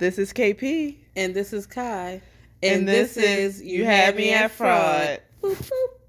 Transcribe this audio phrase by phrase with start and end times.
[0.00, 0.96] This is KP.
[1.14, 2.22] And this is Kai.
[2.62, 5.20] And, this, is You Had Me at Fraud.
[5.42, 5.99] Boop, boop.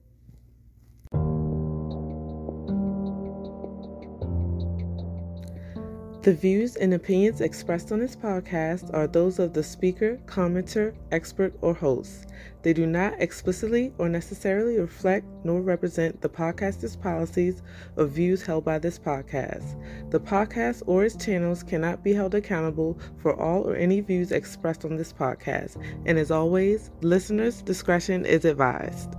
[6.24, 11.52] The views and opinions expressed on this podcast are those of the speaker, commenter, expert,
[11.62, 12.28] or host.
[12.62, 17.64] They do not explicitly or necessarily reflect nor represent the podcaster's policies
[17.98, 19.66] or views held by this podcast.
[20.12, 24.86] The podcast or its channels cannot be held accountable for all or any views expressed
[24.86, 25.84] on this podcast.
[26.06, 29.16] And as always, listeners' discretion is advised.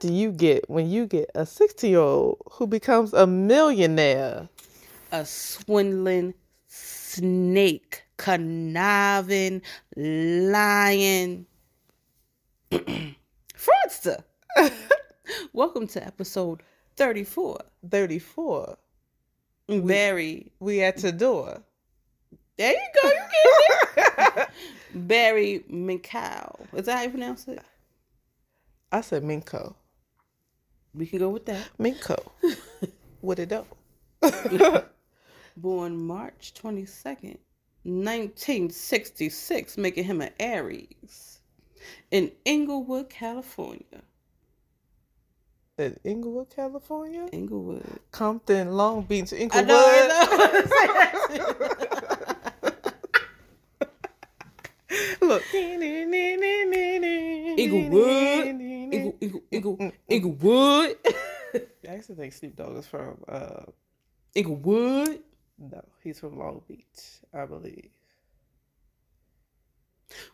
[0.00, 4.48] What do you get when you get a 60 year old who becomes a millionaire?
[5.12, 6.32] A swindling
[6.68, 9.60] snake, conniving,
[9.94, 11.44] lying
[12.72, 14.24] fraudster.
[15.52, 16.62] Welcome to episode
[16.96, 17.58] 34.
[17.90, 18.78] 34.
[19.68, 20.50] Barry.
[20.60, 21.60] We at the door.
[22.56, 23.08] There you go.
[23.10, 23.14] You
[23.96, 24.48] get it.
[24.94, 26.58] Barry McCow.
[26.72, 27.62] Is that how you pronounce it?
[28.92, 29.74] I said Minkow.
[30.94, 31.68] We can go with that.
[31.78, 32.18] Minkow.
[33.20, 33.66] what it up?
[35.56, 37.38] Born March 22nd,
[37.84, 41.40] 1966, making him an Aries.
[42.10, 44.02] In Inglewood, California.
[45.78, 47.26] In Inglewood, California?
[47.32, 47.82] Inglewood.
[48.10, 49.68] Compton, Long Beach, I Inglewood.
[49.68, 51.16] know, I
[55.20, 55.28] know.
[55.28, 55.42] Look.
[57.64, 58.46] Inglewood.
[58.92, 60.96] Ingle, Ingle, Ingle, Inglewood.
[61.88, 63.64] I used to think Snoop Dogg is from, uh,
[64.34, 65.20] Inglewood.
[65.58, 67.90] no, he's from Long Beach, I believe.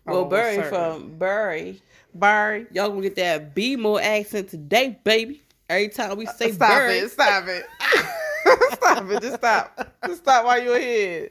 [0.05, 0.71] Well, almost Barry certain.
[0.71, 1.83] from Barry.
[2.15, 2.67] Barry.
[2.73, 5.43] Y'all gonna get that B-more accent today, baby.
[5.69, 6.99] Every time we say stop Barry.
[6.99, 7.67] it, stop it.
[8.75, 9.95] stop it, just stop.
[10.07, 11.31] Just stop while you're here.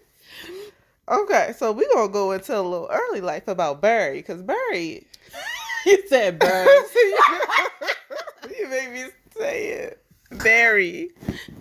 [1.09, 5.05] Okay, so we're gonna go into a little early life about Barry, because Barry
[5.87, 6.67] you said Barry.
[8.57, 9.05] you made me
[9.37, 10.03] say it.
[10.31, 11.11] Barry.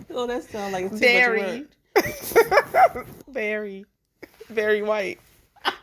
[0.09, 1.67] oh, that sounds like it's too
[2.95, 3.07] work.
[3.27, 3.85] Barry.
[4.49, 5.19] Barry White.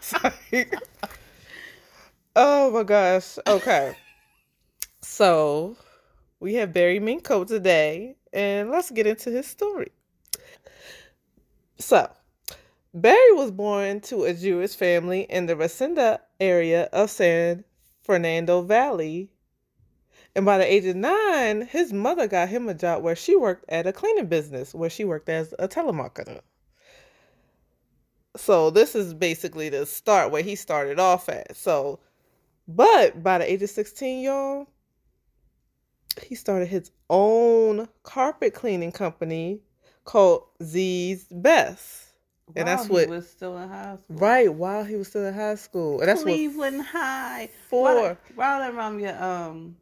[0.00, 0.66] Sorry.
[2.34, 3.38] Oh my gosh.
[3.46, 3.96] Okay.
[5.02, 5.76] So
[6.40, 9.92] we have Barry Minkow today, and let's get into his story.
[11.78, 12.10] So,
[12.92, 17.64] Barry was born to a Jewish family in the Reseda area of San
[18.02, 19.30] Fernando Valley.
[20.34, 23.64] And by the age of nine, his mother got him a job where she worked
[23.68, 26.40] at a cleaning business, where she worked as a telemarketer.
[28.36, 31.54] So this is basically the start where he started off at.
[31.56, 32.00] So,
[32.66, 34.68] but by the age of 16, y'all,
[36.22, 39.60] he started his own carpet cleaning company
[40.04, 42.11] called Z's Best.
[42.56, 44.16] And that's While he what- was still in high school.
[44.16, 46.00] Right while he was still in high school.
[46.00, 47.48] And that's Cleveland High.
[47.70, 49.76] what Why, for why that remind me of um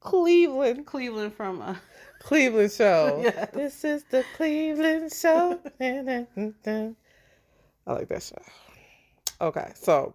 [0.00, 0.86] Cleveland.
[0.86, 1.74] Cleveland from uh,
[2.20, 3.20] Cleveland show.
[3.24, 3.50] Yes.
[3.54, 5.58] This is the Cleveland show.
[5.80, 6.26] I
[7.86, 8.42] like that show.
[9.40, 10.14] Okay, so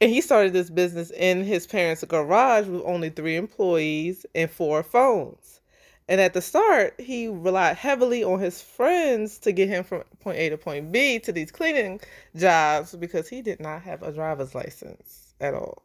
[0.00, 4.82] and he started this business in his parents' garage with only three employees and four
[4.82, 5.60] phones.
[6.08, 10.38] And at the start, he relied heavily on his friends to get him from point
[10.38, 12.00] A to point B to these cleaning
[12.36, 15.82] jobs because he did not have a driver's license at all.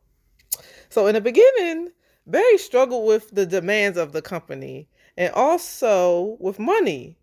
[0.90, 1.90] So in the beginning,
[2.28, 7.18] Barry struggled with the demands of the company and also with money.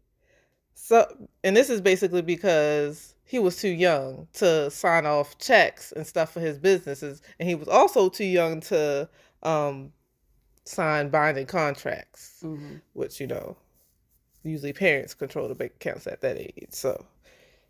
[0.75, 6.07] So and this is basically because he was too young to sign off checks and
[6.07, 9.09] stuff for his businesses and he was also too young to
[9.43, 9.93] um
[10.67, 12.81] sign binding contracts, mhm.
[12.93, 13.57] which you know,
[14.43, 16.69] usually parents control the bank accounts at that age.
[16.71, 17.07] So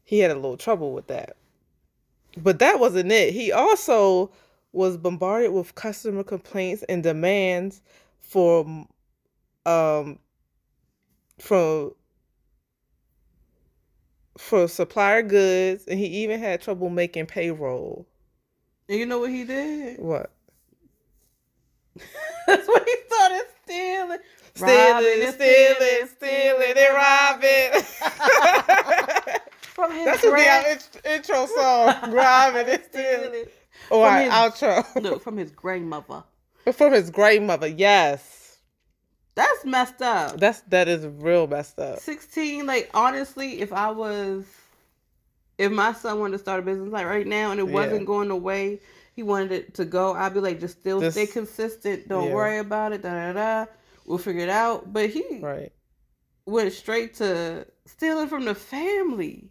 [0.05, 1.37] he had a little trouble with that.
[2.37, 3.33] But that wasn't it.
[3.33, 4.31] He also
[4.73, 7.81] was bombarded with customer complaints and demands
[8.21, 8.87] for
[9.65, 10.19] um
[11.39, 11.93] for
[14.39, 18.07] for supplier goods and he even had trouble making payroll.
[18.89, 19.99] And you know what he did?
[19.99, 20.31] What?
[22.47, 24.19] That's when he started stealing.
[24.55, 27.83] Stealing, Robbing stealing, stealing, and robbing.
[29.75, 32.13] From his That should be our int- intro song.
[32.15, 33.19] Robbing and stealing.
[33.31, 33.45] stealing.
[33.91, 35.03] Or our his- outro.
[35.03, 36.25] Look, from his grandmother.
[36.73, 38.59] From his grandmother, yes.
[39.35, 40.41] That's messed up.
[40.41, 41.99] That's that is real messed up.
[41.99, 44.47] 16, like honestly, if I was
[45.59, 47.73] if my son wanted to start a business like right now and it Yeah.
[47.75, 48.81] wasn't going the way
[49.17, 52.07] he wanted it to go, I'd be like, just still Just- stay consistent.
[52.09, 52.35] Don't yeah.
[52.35, 53.03] worry about it.
[53.03, 53.71] Da da da.
[54.05, 54.93] We'll figure it out.
[54.93, 55.73] But he Right.
[56.45, 59.51] went straight to stealing from the family.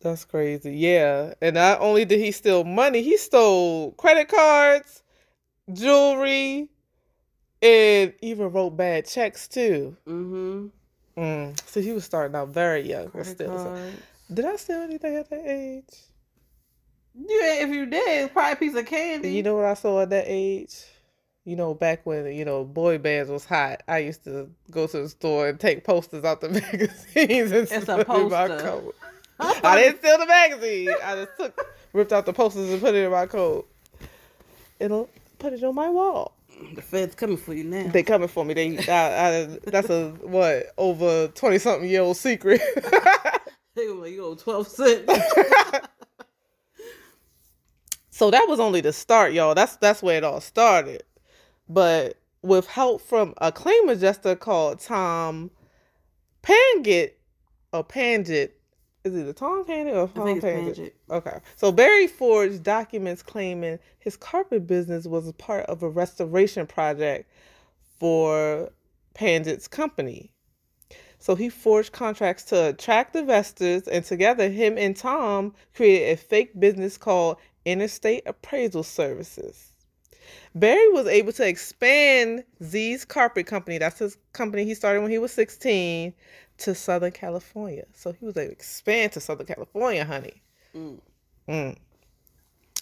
[0.00, 0.74] That's crazy.
[0.76, 1.34] Yeah.
[1.42, 5.02] And not only did he steal money, he stole credit cards,
[5.70, 6.68] jewelry,
[7.60, 9.96] and even wrote bad checks too.
[10.06, 10.68] Mm-hmm.
[11.20, 11.60] Mm.
[11.68, 13.10] So he was starting out very young.
[13.24, 13.56] stealing.
[13.56, 13.96] cards.
[14.32, 15.94] Did I steal anything at that age?
[17.14, 19.32] Yeah, if you did, it's probably a piece of candy.
[19.32, 20.84] You know what I saw at that age?
[21.44, 25.02] You know, back when, you know, boy bands was hot, I used to go to
[25.02, 28.94] the store and take posters out the magazines and It's a in my coat.
[29.40, 30.90] I didn't steal the magazine.
[31.02, 33.68] I just took, ripped out the posters and put it in my coat.
[34.78, 36.36] It'll uh, put it on my wall.
[36.74, 37.90] The feds coming for you now.
[37.90, 38.52] They coming for me.
[38.52, 42.60] They, I, I, that's a what over twenty something year old secret.
[43.76, 45.12] They were like, yo, 12 cents.
[48.20, 49.54] So that was only the start, y'all.
[49.54, 51.04] That's that's where it all started.
[51.70, 55.50] But with help from a claim adjuster called Tom
[56.42, 57.12] Pangit
[57.72, 58.50] or Panget,
[59.04, 60.42] is it a Tom Pangit or Tom Pangit?
[60.42, 60.92] Panget.
[61.10, 61.38] Okay.
[61.56, 67.26] So Barry forged documents claiming his carpet business was a part of a restoration project
[67.98, 68.68] for
[69.14, 70.30] Panget's company.
[71.20, 76.58] So he forged contracts to attract investors, and together, him and Tom created a fake
[76.58, 79.72] business called Interstate Appraisal Services.
[80.54, 85.18] Barry was able to expand Z's Carpet Company, that's his company he started when he
[85.18, 86.12] was 16,
[86.58, 87.84] to Southern California.
[87.94, 90.42] So he was able to expand to Southern California, honey.
[90.74, 90.98] Mm.
[91.48, 91.76] Mm.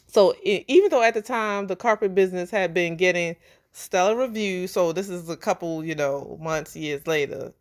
[0.09, 3.37] So e- even though at the time the carpet business had been getting
[3.73, 7.53] stellar reviews, so this is a couple, you know, months, years later,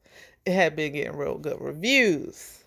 [0.46, 2.64] it had been getting real good reviews.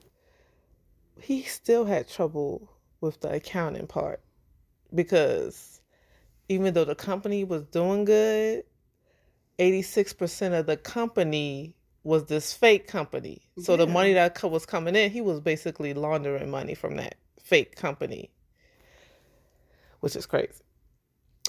[1.21, 2.69] He still had trouble
[3.01, 4.21] with the accounting part
[4.95, 5.81] because
[6.49, 8.65] even though the company was doing good,
[9.59, 13.43] 86% of the company was this fake company.
[13.63, 17.77] So the money that was coming in, he was basically laundering money from that fake
[17.77, 18.31] company,
[20.01, 20.65] which is crazy.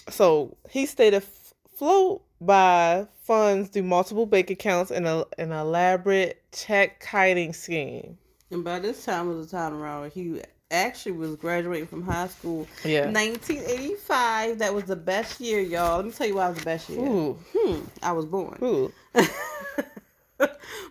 [0.09, 6.99] So he stayed afloat by funds through multiple bank accounts and a, an elaborate check
[6.99, 8.17] kiting scheme.
[8.49, 10.41] And by this time was the time around where he
[10.71, 12.68] actually was graduating from high school.
[12.83, 13.06] Yeah.
[13.12, 14.59] 1985.
[14.59, 15.97] That was the best year, y'all.
[15.97, 17.00] Let me tell you why it was the best year.
[17.01, 17.79] Ooh, Hmm.
[18.01, 18.57] I was born.
[18.63, 18.91] ooh.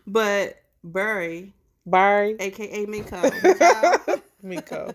[0.07, 1.53] but Burry,
[1.87, 3.21] Barry, aka Miko,
[4.43, 4.95] Miko.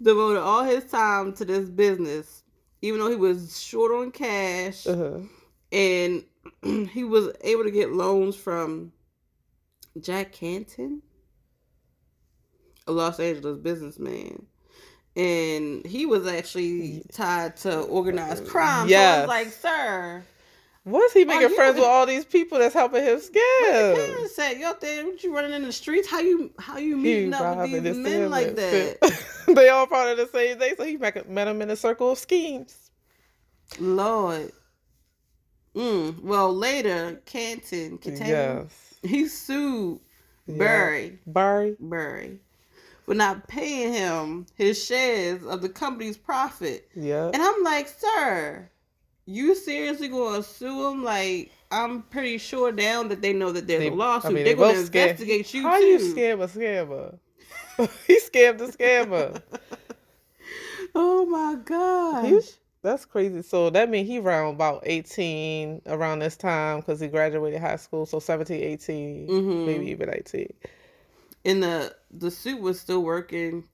[0.00, 2.42] devoted all his time to this business,
[2.82, 5.18] even though he was short on cash, Uh-huh.
[5.72, 6.24] and
[6.90, 8.92] he was able to get loans from
[10.00, 11.02] Jack Canton,
[12.90, 14.44] a Los Angeles businessman.
[15.16, 18.86] And he was actually tied to organized crime.
[18.86, 19.20] So Yes.
[19.20, 20.22] it's like, sir,
[20.84, 23.34] What's he making friends with all these people that's helping him scam?
[23.94, 25.04] parents said, "You out there?
[25.04, 26.08] What you running in the streets?
[26.08, 28.98] How you how you meeting up with these men like that.
[29.00, 31.76] that?" they all part of the same thing, so he met, met him in a
[31.76, 32.90] circle of schemes.
[33.78, 34.52] Lord.
[35.76, 36.22] Mm.
[36.22, 38.94] Well, later, Canton, Canton, Yes.
[39.02, 40.00] he sued
[40.46, 40.56] Yeah.
[40.58, 41.76] Barry, Barry.
[41.78, 42.40] Barry,
[43.10, 46.88] for not paying him his shares of the company's profit.
[46.94, 47.28] Yeah.
[47.34, 48.70] And I'm like, sir,
[49.26, 51.02] you seriously gonna sue him?
[51.02, 54.30] Like, I'm pretty sure down that they know that there's They- a lawsuit.
[54.30, 55.86] I mean, They're they gonna both scam- investigate you How too.
[55.86, 57.18] you scam a scammer?
[58.06, 59.42] he scammed the scammer.
[60.94, 62.44] Oh my gosh.
[62.82, 63.42] That's crazy.
[63.42, 68.06] So that means he around about 18 around this time because he graduated high school.
[68.06, 69.66] So 17, 18, Mhm.
[69.66, 70.48] maybe even 18.
[71.44, 73.64] And the the suit was still working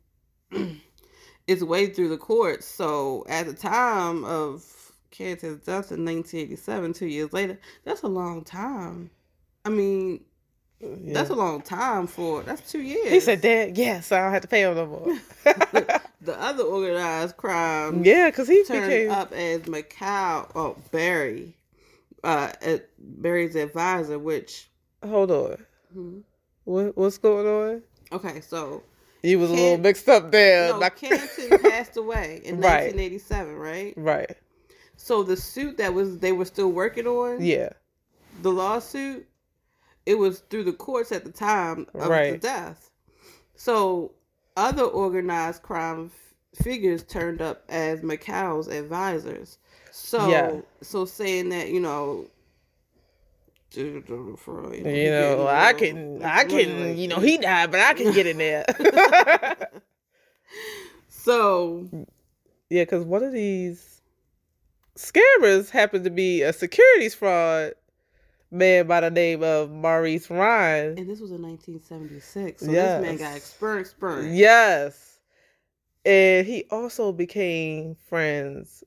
[1.46, 2.66] its way through the courts.
[2.66, 4.64] So at the time of
[5.10, 9.10] Canton's death in 1987, two years later, that's a long time.
[9.64, 10.20] I mean,
[10.80, 11.14] Yeah.
[11.14, 13.08] that's a long time for that's two years.
[13.10, 15.18] he said, Dad, yes, I don't have to pay him no more.
[16.20, 19.10] the other organized crime yeah, because he turned became.
[19.10, 20.50] up as Macau.
[20.54, 21.56] Oh, Barry,
[22.22, 24.68] uh, at Barry's advisor, which.
[25.04, 25.56] Hold on.
[25.92, 26.18] hmm.
[26.66, 27.82] What, what's going on?
[28.12, 28.82] Okay, so
[29.22, 30.68] He was a little mixed up there.
[30.70, 32.92] no, Like- Canton passed away in Right.
[32.94, 33.94] 1987, right?
[33.96, 34.36] right.
[34.96, 37.70] So the suit that was they were still working on, Yeah.
[38.42, 39.26] the lawsuit,
[40.06, 42.40] it was through the courts at the time of the Right.
[42.40, 42.90] death.
[43.54, 44.12] So
[44.56, 49.58] other organized crime f- figures turned up as Macau's advisors.
[49.92, 50.60] So Yeah.
[50.82, 52.26] so saying that you know.
[53.76, 54.02] You
[54.84, 58.38] You know, I can, I can, you know, he died, but I can get in
[58.38, 58.64] there.
[61.26, 61.88] So
[62.70, 64.00] yeah, because one of these
[64.96, 67.72] scammers happened to be a securities fraud
[68.52, 70.96] man by the name of Maurice Ryan.
[70.98, 72.60] And this was in 1976.
[72.60, 73.00] So Yes.
[73.00, 74.36] this man got experience.
[74.38, 75.18] Yes.
[76.04, 78.84] And he also became friends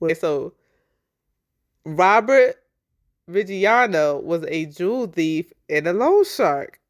[0.00, 0.54] with so
[1.84, 2.56] Robert
[3.30, 6.80] Viggiano was a jewel thief and a loan shark.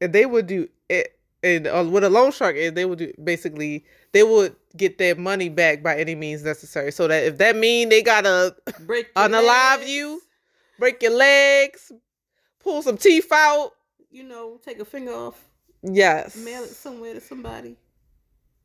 [0.00, 3.12] And they would do it and uh, with a loan shark is they would do
[3.22, 6.92] basically they would get their money back by any means necessary.
[6.92, 10.22] So that if that mean they gotta Break unalive legs, you,
[10.78, 11.92] break your legs,
[12.60, 13.72] pull some teeth out.
[14.10, 15.42] You know, take a finger off,
[15.82, 16.36] Yes.
[16.36, 17.76] mail it somewhere to somebody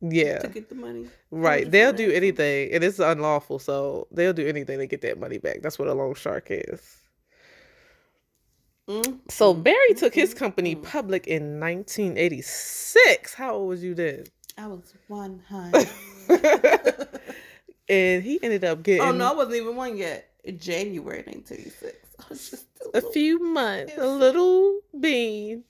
[0.00, 0.38] Yeah.
[0.40, 1.08] to get the money.
[1.30, 1.70] Right.
[1.70, 2.72] They'll do anything.
[2.72, 5.62] And it's unlawful, so they'll do anything to get that money back.
[5.62, 6.98] That's what a loan shark is.
[9.28, 10.82] So mm, Barry took his mm, company mm.
[10.82, 13.34] public in 1986.
[13.34, 14.24] How old was you then?
[14.56, 15.86] I was one high.
[17.88, 20.30] and he ended up getting oh no, I wasn't even one yet.
[20.44, 21.96] In January 1986.
[22.18, 25.64] I was just a, little- few months, a little bean.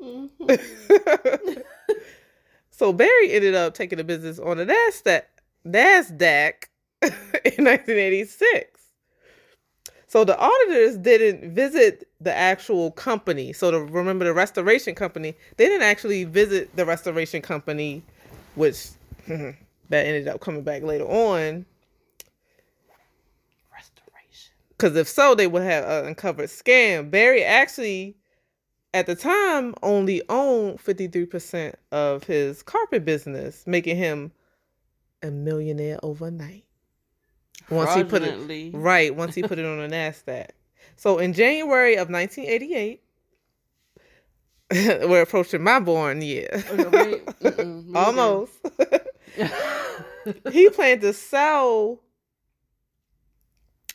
[0.00, 0.30] Mhm.
[2.70, 5.22] so Barry ended up taking the business on the Nasdaq,
[5.66, 6.64] Nasdaq
[7.02, 8.82] in 1986.
[10.06, 13.52] So the auditors didn't visit the actual company.
[13.52, 18.02] So to remember the restoration company, they didn't actually visit the restoration company,
[18.54, 18.88] which
[19.26, 19.56] that
[19.90, 21.66] ended up coming back later on.
[23.72, 24.52] Restoration.
[24.70, 27.10] Because if so, they would have uh, uncovered scam.
[27.10, 28.16] Barry actually,
[28.94, 34.32] at the time, only owned 53% of his carpet business, making him
[35.22, 36.64] a millionaire overnight.
[37.70, 40.48] Once he put it right, once he put it on the Nasdaq.
[40.96, 43.02] So in January of 1988,
[45.08, 46.48] we're approaching my born year.
[46.52, 46.60] Oh,
[47.42, 48.52] Mm-mm, Almost.
[50.52, 52.00] he planned to sell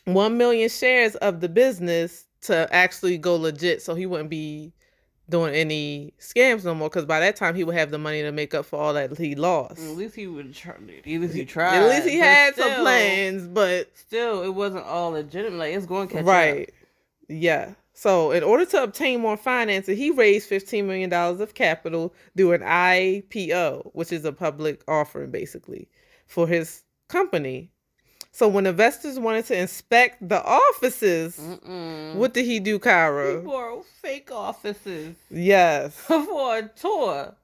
[0.04, 4.72] 1 million shares of the business to actually go legit so he wouldn't be
[5.28, 8.32] doing any scams no more because by that time he would have the money to
[8.32, 10.72] make up for all that he lost At least he would try.
[10.74, 11.74] At least he tried.
[11.76, 15.58] at least he but had some plans but Still, it wasn't all legitimate.
[15.58, 16.70] Like it's going to catch right
[17.28, 22.14] yeah so in order to obtain more financing he raised 15 million dollars of capital
[22.36, 25.88] through an ipo which is a public offering basically
[26.26, 27.70] for his company
[28.30, 31.40] so when investors wanted to inspect the offices.
[31.40, 32.14] Mm-mm.
[32.14, 33.40] what did he do Cairo?
[33.40, 37.34] he borrowed fake offices yes for a tour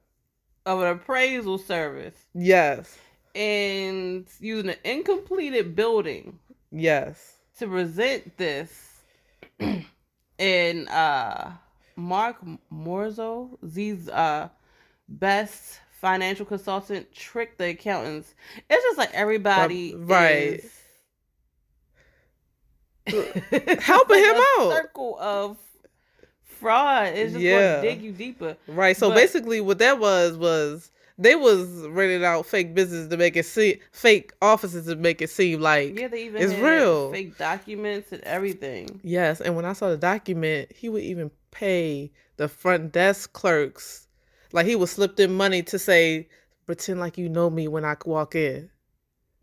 [0.65, 2.97] of an appraisal service yes
[3.35, 6.39] and using an incompleted building
[6.71, 8.84] yes to present this.
[10.39, 11.51] And uh
[11.95, 12.37] Mark
[12.69, 14.49] Morze, Z's uh
[15.07, 18.33] best financial consultant, tricked the accountants.
[18.69, 20.59] It's just like everybody Uh, right.
[20.59, 20.71] is-
[23.07, 24.71] Helping It's him out.
[24.73, 25.57] Circle of
[26.43, 27.13] fraud.
[27.13, 27.59] is just Yeah.
[27.59, 28.57] going to dig you deeper.
[28.67, 33.17] right so But- basically what that was was they was renting out fake business to
[33.17, 37.11] make it seem fake offices to make it seem like Yeah, they even It's real.
[37.11, 38.99] fake documents and everything.
[39.03, 44.07] Yes, and when I saw the document, he would even pay the front desk clerks,
[44.51, 46.27] like he would slip them money to say,
[46.65, 48.69] "Pretend like you know me when I walk in."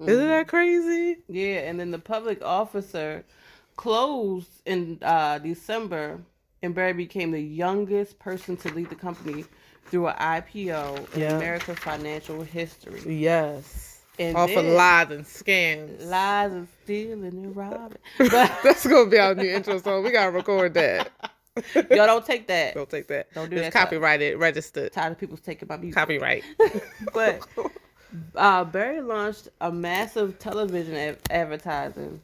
[0.01, 0.29] Isn't Mhm.
[0.29, 1.19] that crazy?
[1.29, 3.25] Yeah, and then the public officer
[3.77, 6.21] closed in uh, December,
[6.63, 9.45] and Barry became the youngest person to lead the company
[9.87, 11.37] through an IPO in Yeah.
[11.37, 13.01] American financial history.
[13.19, 16.05] Yes, And off of lies and scams.
[16.07, 17.99] Lies and stealing and robbing.
[18.19, 18.31] But
[18.65, 20.03] That's gonna be our new intro song.
[20.05, 21.11] We gotta record that.
[21.75, 22.75] y'all don't take that.
[22.75, 23.33] Don't take that.
[23.35, 25.95] Don't do it's that, copyrighted, registered, Tired of people taking my music.
[25.97, 26.45] copyright.
[27.13, 27.47] But
[28.37, 32.21] uh, Barry launched a massive television ad- advertising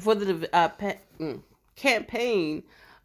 [0.00, 1.40] for the uh, pa- mm,
[1.76, 2.62] campaign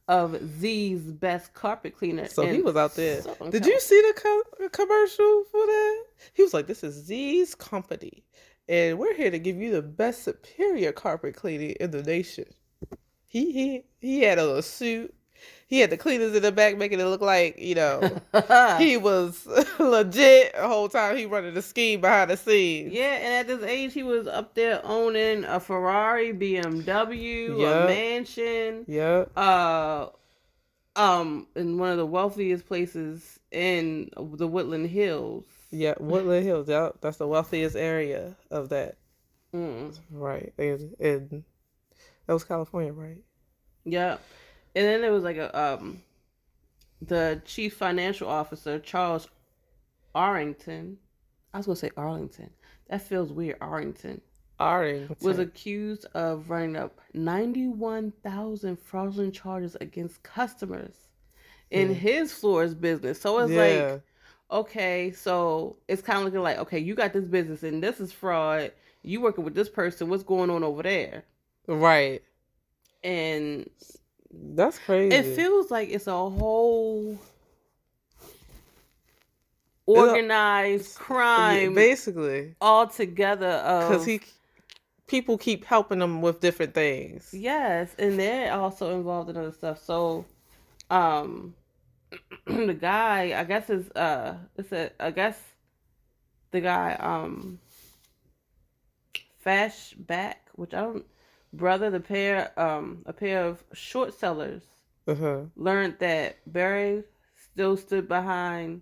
[0.07, 2.27] of Z's best carpet cleaner.
[2.27, 3.21] So he was out there.
[3.49, 6.03] Did you see the co- commercial for that?
[6.33, 8.23] He was like, "This is Z's company,
[8.69, 12.45] and we're here to give you the best superior carpet cleaning in the nation."
[13.27, 15.13] He he he had a little suit.
[15.69, 17.99] He had the cleaners in the back, making it look like you know
[18.79, 19.45] he was
[19.79, 21.17] legit the whole time.
[21.17, 22.93] He running the scheme behind the scenes.
[22.93, 27.83] yeah, and at this age, he was up there owning a Ferrari, BMW, Yeah.
[27.83, 29.25] a mansion, Yeah.
[29.35, 30.09] uh,
[30.95, 35.43] um, in one of the wealthiest places in the Woodland Hills.
[35.69, 36.67] Yeah, Woodland Hills.
[36.69, 38.95] Yeah, that's the wealthiest area of that.
[39.53, 39.97] Mm.
[40.11, 41.43] Right, and, and
[42.25, 43.17] that was California, right?
[43.85, 44.17] Yeah.
[44.77, 46.03] And then there was like a um
[47.01, 49.27] the chief financial officer, Charles
[50.13, 50.99] Arrington.
[51.51, 52.51] I was gonna say Arlington.
[52.87, 54.21] That feels weird, Arrington.
[54.59, 55.15] Arlington.
[55.21, 60.93] was accused of running up 91,000 fraudulent charges against customers
[61.71, 61.95] in Yeah.
[61.95, 63.19] his floor's business.
[63.19, 64.01] So it's like,
[64.51, 68.11] okay, so it's kind of looking like, okay, you got this business and this is
[68.11, 68.71] fraud.
[69.01, 70.07] You working with this person.
[70.09, 71.23] What's going on over there?
[71.67, 72.21] right.
[73.03, 73.69] And
[74.39, 75.15] That's crazy.
[75.15, 77.19] it feels like it's a whole
[79.85, 83.61] organized crime basically, all together.
[83.87, 84.21] because he
[85.07, 87.29] people keep helping him with different things.
[87.33, 89.83] Yes, and they're also involved in other stuff.
[89.83, 90.25] So,
[90.89, 91.55] um,
[92.45, 95.39] the guy, I guess is uh, it's a, I guess
[96.51, 97.59] the guy, um,
[99.45, 101.05] Fashback, which I don't,
[101.57, 104.63] brother, the pair, um, a pair of short sellers
[105.07, 105.41] Uh-huh.
[105.55, 107.03] learned that Barry
[107.53, 108.81] still stood behind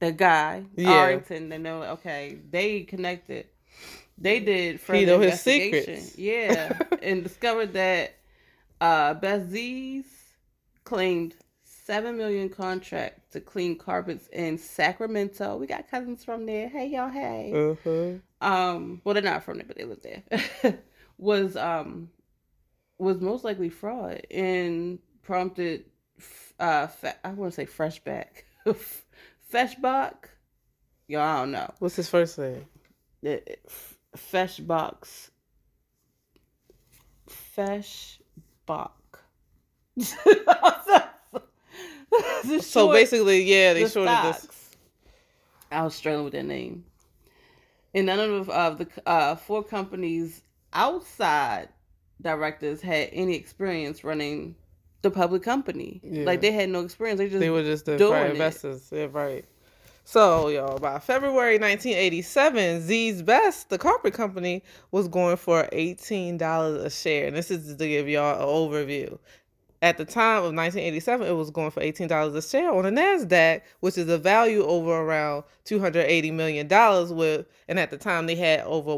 [0.00, 0.90] the guy, Yeah.
[0.90, 1.48] Arlington.
[1.48, 3.46] They know, okay, they connected.
[4.18, 6.18] They did further He know his secrets.
[6.18, 8.14] Yeah, and discovered that
[8.80, 10.06] uh, Beth Z's
[10.84, 15.56] claimed seven million contract to clean carpets in Sacramento.
[15.56, 16.68] We got cousins from there.
[16.68, 18.18] Hey y'all, hey Uh-huh.
[18.40, 20.22] um well they're not from there but they live there
[21.18, 22.08] was um
[22.98, 25.84] was most likely fraud and prompted
[26.58, 28.44] uh fa- i want to say freshback
[29.52, 30.28] feshbach
[31.08, 32.64] yo i don't know What's his first name?
[33.22, 35.30] The- f- feshbach's
[37.28, 38.90] feshbach
[42.44, 44.70] The So short- basically, yeah, they the shorted this.
[45.70, 46.84] I was struggling with that name.
[47.94, 50.42] And none of uh, the uh, four companies
[50.72, 51.68] outside
[52.20, 54.54] directors had any experience running
[55.02, 56.00] the public company.
[56.04, 56.24] Yeah.
[56.24, 57.18] Like they had no experience.
[57.18, 58.88] They just They were just the doing investors.
[58.92, 59.44] Yeah, right.
[60.04, 66.90] So, y'all, by February 1987, Z's Best, the carpet company, was going for $18 a
[66.90, 67.28] share.
[67.28, 69.16] And this is to give y'all an overview.
[69.80, 73.62] At the time of 1987, it was going for $18 a share on the NASDAQ,
[73.80, 76.68] which is a value over around $280 million.
[77.16, 78.96] With, and at the time, they had over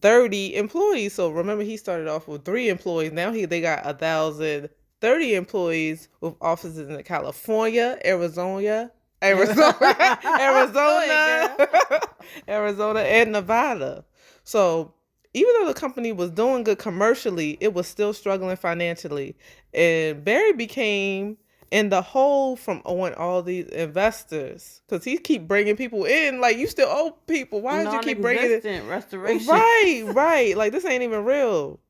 [0.00, 1.14] 1,030 employees.
[1.14, 3.12] So remember, he started off with three employees.
[3.12, 8.90] Now he they got a 1,030 employees with offices in California, Arizona,
[9.22, 12.00] Arizona, oh, Arizona,
[12.48, 14.04] Arizona, and Nevada.
[14.44, 14.94] So
[15.34, 19.36] even though the company was doing good commercially, it was still struggling financially.
[19.74, 21.36] And Barry became
[21.70, 26.40] in the hole from owing all these investors because he keep bringing people in.
[26.40, 27.60] Like you still owe people.
[27.60, 28.64] Why did you keep bringing it?
[28.64, 29.46] Non-existent restoration.
[29.46, 30.56] Right, right.
[30.56, 31.80] Like this ain't even real.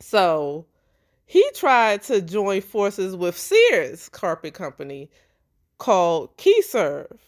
[0.00, 0.66] So
[1.26, 5.10] he tried to join forces with Sears Carpet Company
[5.78, 7.18] called KeyServ.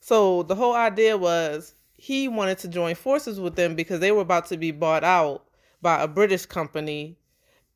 [0.00, 4.22] So the whole idea was he wanted to join forces with them because they were
[4.22, 5.44] about to be bought out
[5.80, 7.16] by a British company.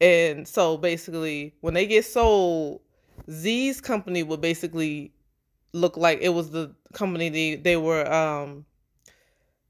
[0.01, 2.81] And so basically, when they get sold,
[3.31, 5.13] Z's company would basically
[5.73, 8.65] look like it was the company they, they were um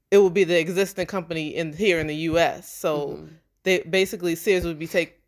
[0.09, 2.71] it would be the existing company in here in the US.
[2.71, 3.29] So Mhm.
[3.63, 5.19] they basically Sears would be take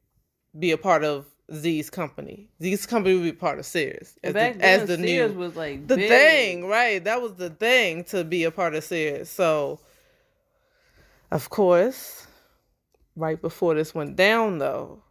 [0.58, 2.50] be a part of Z's company.
[2.62, 5.40] Z's company would be part of Sears as Back the, then, as the Sears new
[5.40, 6.10] was like the big.
[6.10, 7.04] thing, right?
[7.04, 9.30] That was the thing to be a part of Sears.
[9.30, 9.80] So,
[11.32, 12.28] of course,
[13.16, 15.04] right before this went down, though,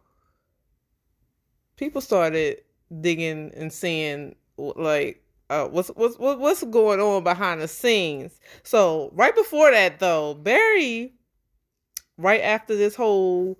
[1.77, 2.61] people started
[3.01, 8.39] digging and seeing like uh, what's what's what's going on behind the scenes.
[8.63, 11.13] So, right before that, though, Barry,
[12.17, 13.59] right after this whole,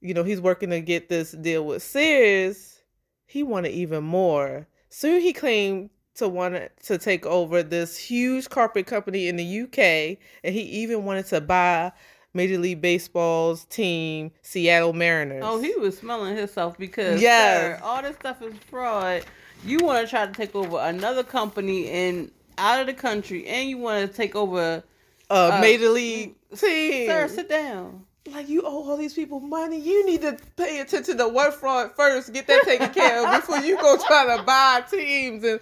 [0.00, 2.82] you know, he's working to get this deal with Sears.
[3.26, 4.66] He wanted even more.
[4.90, 10.18] Soon he claimed to want to take over this huge carpet company in the UK,
[10.42, 11.92] and he even wanted to buy
[12.34, 15.42] Major League Baseball's team, Seattle Mariners.
[15.46, 17.78] Oh, he was smelling himself because Yes.
[17.80, 19.24] sir, all this stuff is fraud.
[19.64, 23.68] You want to try to take over another company and out of the country, and
[23.68, 24.82] you want to take over.
[25.30, 27.08] uh, uh, Major League team.
[27.08, 28.04] Sir, sit down.
[28.32, 29.78] like you owe all these people money.
[29.80, 32.32] You need to pay attention to what fraud first.
[32.32, 35.42] Get that taken care of before you go try to buy teams.
[35.44, 35.60] And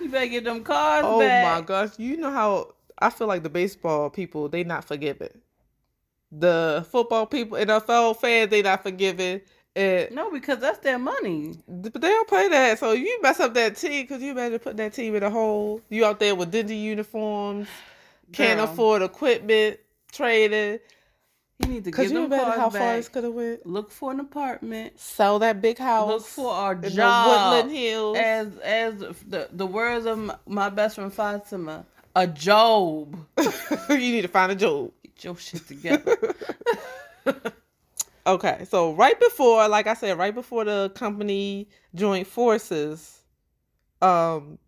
[0.00, 1.42] You better get them cars oh back.
[1.60, 5.30] my gosh, you know how I feel like the baseball people they not forgiving.
[6.36, 9.40] The football people, NFL fans, they not forgiving.
[9.76, 11.54] And No, because that's their money.
[11.68, 12.78] but they don't play that.
[12.78, 15.80] So you mess up that team, because you imagine putting that team in a hole?
[15.88, 17.68] You out there with dingy uniforms,
[18.32, 18.70] can't Girl.
[18.70, 19.78] afford equipment,
[20.12, 20.78] trading.
[21.60, 22.96] You need to give you them cars how far back.
[22.96, 23.64] this could have went?
[23.64, 24.98] Look for an apartment.
[24.98, 26.08] Sell that big house.
[26.08, 27.28] Look for our in the job.
[27.28, 28.16] Woodland Hills.
[28.18, 28.94] As as
[29.28, 31.84] the the words of my, my best friend Fatima,
[32.16, 33.16] a job.
[33.88, 34.90] you need to find a job.
[35.14, 36.16] Get your shit together.
[38.26, 43.22] okay, so right before, like I said, right before the company joint forces,
[44.02, 44.58] um,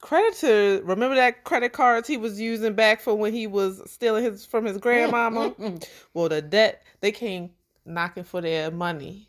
[0.00, 4.46] creditor remember that credit cards he was using back for when he was stealing his
[4.46, 5.54] from his grandmama
[6.14, 7.50] well the debt they came
[7.84, 9.28] knocking for their money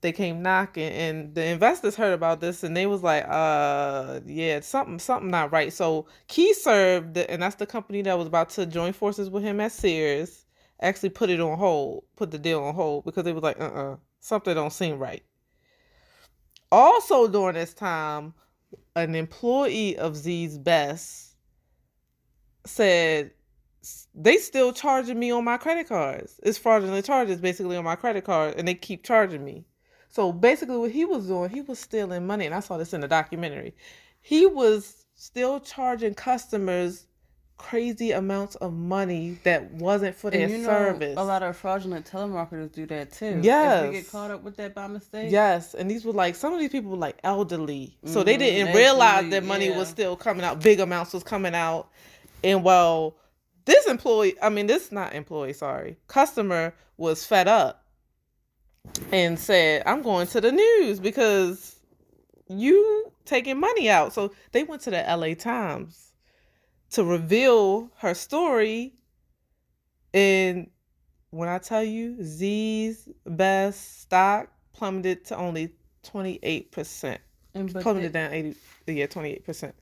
[0.00, 4.60] they came knocking and the investors heard about this and they was like uh yeah
[4.60, 8.64] something something not right so key served and that's the company that was about to
[8.66, 10.46] join forces with him at sears
[10.80, 13.96] actually put it on hold put the deal on hold because they was like uh-uh
[14.20, 15.24] something don't seem right
[16.70, 18.32] also during this time
[18.96, 21.34] an employee of Z's Best
[22.66, 23.32] said
[24.14, 26.40] they still charging me on my credit cards.
[26.42, 29.64] It's fraudulent charges basically on my credit card, and they keep charging me.
[30.08, 33.00] So basically, what he was doing, he was stealing money, and I saw this in
[33.00, 33.74] the documentary.
[34.20, 37.08] He was still charging customers
[37.58, 41.14] crazy amounts of money that wasn't for their you know, service.
[41.18, 43.40] A lot of fraudulent telemarketers do that too.
[43.42, 43.84] Yes.
[43.84, 45.30] If they get caught up with that by mistake.
[45.30, 45.74] Yes.
[45.74, 47.98] And these were like some of these people were like elderly.
[48.04, 48.26] So mm-hmm.
[48.26, 49.76] they didn't realize that money yeah.
[49.76, 51.88] was still coming out, big amounts was coming out.
[52.42, 53.16] And well,
[53.64, 57.84] this employee, I mean this not employee, sorry, customer was fed up
[59.12, 61.80] and said, I'm going to the news because
[62.48, 64.12] you taking money out.
[64.12, 66.12] So they went to the LA Times
[66.90, 68.94] to reveal her story.
[70.14, 70.70] And
[71.30, 77.18] when I tell you Z's best stock plummeted to only 28%.
[77.54, 79.72] And plummeted down 80 yeah, 28%.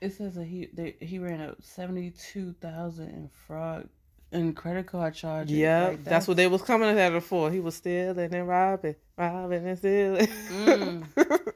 [0.00, 3.88] It says that he they, he ran up 72,000 in fraud
[4.32, 5.56] and credit card charges.
[5.56, 6.08] Yeah, like, that's...
[6.08, 6.28] that's...
[6.28, 7.50] what they was coming at her for.
[7.50, 10.26] He was stealing and robbing, robbing and stealing.
[10.26, 11.52] Mm.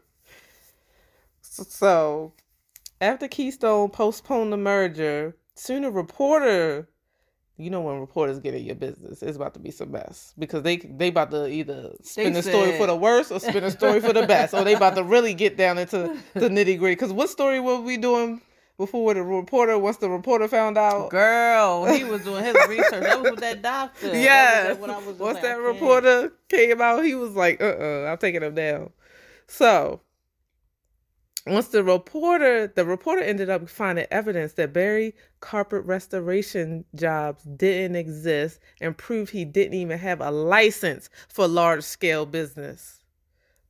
[1.42, 2.32] so
[3.00, 6.88] after Keystone postponed the merger, soon a reporter,
[7.56, 10.62] you know when reporters get in your business, it's about to be some mess because
[10.62, 13.70] they they about to either spin they the story for the worst or spin a
[13.70, 16.96] story for the best, or they about to really get down into the nitty gritty.
[16.96, 18.40] Because what story were we doing?
[18.76, 23.04] Before the reporter, once the reporter found out, girl, he was doing his research.
[23.04, 24.16] That was with that doctor.
[24.16, 24.72] Yeah.
[24.72, 28.54] Once like, that reporter came out, he was like, "Uh, uh-uh, uh, I'm taking him
[28.56, 28.90] down."
[29.46, 30.00] So
[31.46, 37.96] once the reporter the reporter ended up finding evidence that Barry carpet restoration jobs didn't
[37.96, 43.02] exist and proved he didn't even have a license for large scale business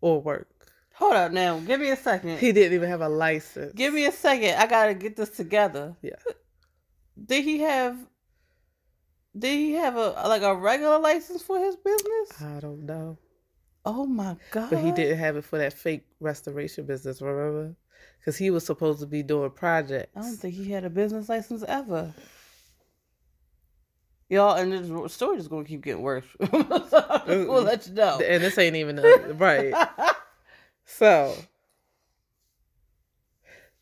[0.01, 0.49] or work.
[0.95, 1.59] Hold up now.
[1.59, 2.39] Give me a second.
[2.39, 3.73] He didn't even have a license.
[3.75, 4.55] Give me a second.
[4.55, 5.97] I gotta get this together.
[6.03, 6.17] Yeah.
[7.27, 7.99] Did he have
[9.37, 12.43] did he have a like a regular license for his business?
[12.43, 13.19] I don't know.
[13.85, 14.71] Oh my god!
[14.71, 17.21] But he didn't have it for that fake restoration business.
[17.21, 17.75] Remember?
[18.21, 20.17] Because he was supposed to be doing projects.
[20.17, 22.15] I don't think he had a business license ever.
[24.31, 26.25] Y'all, and this story is going to keep getting worse.
[26.51, 28.19] so we'll let you know.
[28.21, 29.03] And this ain't even a,
[29.35, 29.75] right.
[30.85, 31.35] so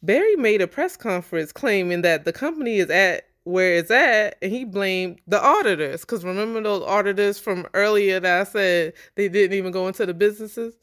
[0.02, 4.52] Barry made a press conference claiming that the company is at where it's at and
[4.52, 6.02] he blamed the auditors.
[6.02, 10.14] Because remember those auditors from earlier that i said they didn't even go into the
[10.14, 10.74] businesses?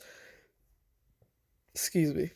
[1.74, 2.32] Excuse me.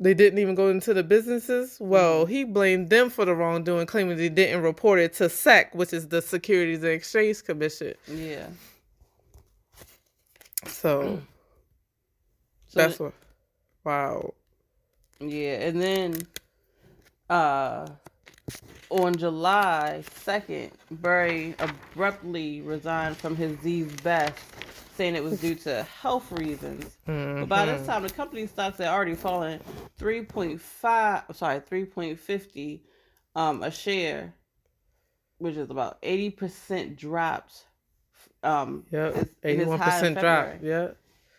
[0.00, 1.76] They didn't even go into the businesses?
[1.80, 2.32] Well mm-hmm.
[2.32, 6.08] he blamed them for the wrongdoing claiming they didn't report it to sec which is
[6.08, 7.94] the securities and exchange commission.
[8.06, 8.46] Yeah.
[10.66, 11.20] So,
[12.68, 13.12] so that's what
[13.88, 14.34] wow
[15.20, 16.14] yeah and then
[17.30, 17.86] uh
[18.90, 24.38] on July 2nd, Barry abruptly resigned from his Z's Best,
[24.96, 26.96] saying it was due to health reasons.
[27.06, 27.40] Mm-hmm.
[27.40, 27.90] But by this mm-hmm.
[27.90, 29.60] time, the company's stocks had already fallen
[30.00, 32.80] 3.5, sorry, 3.50
[33.36, 34.34] um, a share,
[35.38, 37.64] which is about 80% dropped.
[38.42, 40.54] Um, yep, 81% drop.
[40.62, 40.88] Yeah.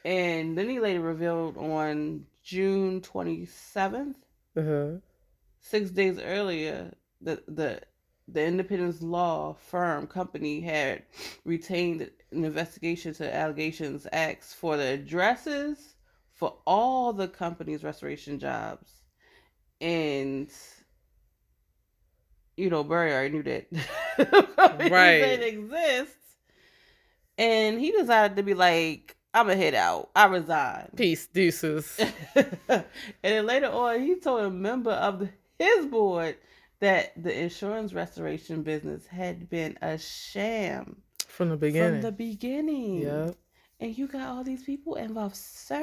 [0.06, 4.16] And then he later revealed on June 27th,
[4.58, 4.98] uh-huh.
[5.60, 7.80] six days earlier, the the
[8.28, 11.04] the Independence Law Firm company had
[11.46, 15.94] retained an investigation to allegations acts for the addresses
[16.34, 19.04] for all the company's restoration jobs,
[19.80, 20.50] and
[22.58, 23.68] you know Barry already knew that
[24.90, 26.18] right didn't exist,
[27.38, 29.18] and he decided to be like.
[29.34, 30.10] I'm gonna head out.
[30.16, 30.90] I resign.
[30.96, 32.00] Peace, deuces.
[32.36, 32.86] and
[33.22, 36.38] then later on, he told a member of the, his board
[36.80, 42.02] that the insurance restoration business had been a sham from the beginning.
[42.02, 43.02] From the beginning.
[43.02, 43.36] Yep.
[43.82, 45.78] And you got all these people involved, sir.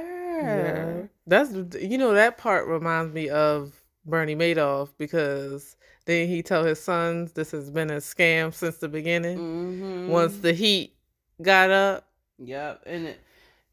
[1.03, 1.07] Yeah.
[1.27, 6.81] That's you know that part reminds me of Bernie Madoff because then he tell his
[6.81, 9.39] sons this has been a scam since the beginning.
[9.39, 10.09] Mm-hmm.
[10.09, 10.95] Once the heat
[11.41, 12.07] got up,
[12.39, 13.21] Yep, and it,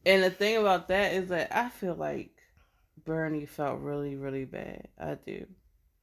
[0.05, 2.31] and the thing about that is that I feel like
[3.05, 4.87] Bernie felt really, really bad.
[4.99, 5.45] I do,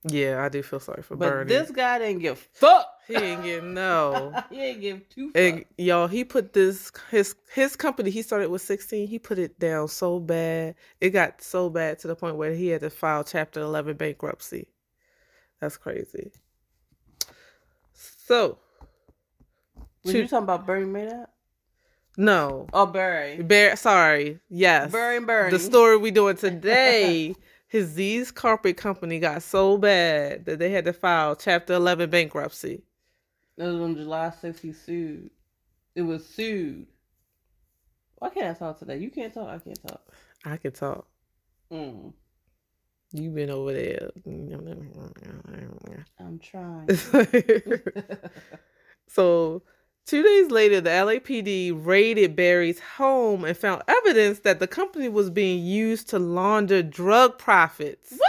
[0.04, 1.48] yeah, I do feel sorry for but Bernie.
[1.48, 2.86] this guy didn't give fuck.
[3.06, 4.32] he didn't give no.
[4.50, 5.48] he didn't give two fucks.
[5.48, 8.10] And y'all, he put this his his company.
[8.10, 9.06] He started with sixteen.
[9.08, 10.74] He put it down so bad.
[11.00, 14.68] It got so bad to the point where he had to file Chapter Eleven bankruptcy.
[15.60, 16.30] That's crazy.
[17.94, 18.58] So
[20.06, 21.26] two- you talking about Bernie Madoff?
[22.20, 23.42] No, Oh, Barry.
[23.42, 23.76] Bear.
[23.76, 25.50] Sorry, yes, Barry and Bernie.
[25.50, 27.34] The story we doing today.
[27.68, 32.82] His Z's carpet company got so bad that they had to file Chapter Eleven bankruptcy.
[33.56, 34.58] It was on July 6th.
[34.60, 35.30] He sued.
[35.94, 36.88] It was sued.
[38.16, 38.96] Why can't I talk today?
[38.98, 39.48] You can't talk.
[39.48, 40.02] I can't talk.
[40.44, 41.06] I can talk.
[41.72, 42.12] Mm,
[43.12, 44.10] You been over there.
[46.18, 46.88] I'm trying.
[49.08, 49.62] so,
[50.10, 55.30] two days later, the LAPD raided Barry's home and found evidence that the company was
[55.30, 58.28] being used to launder drug profits what?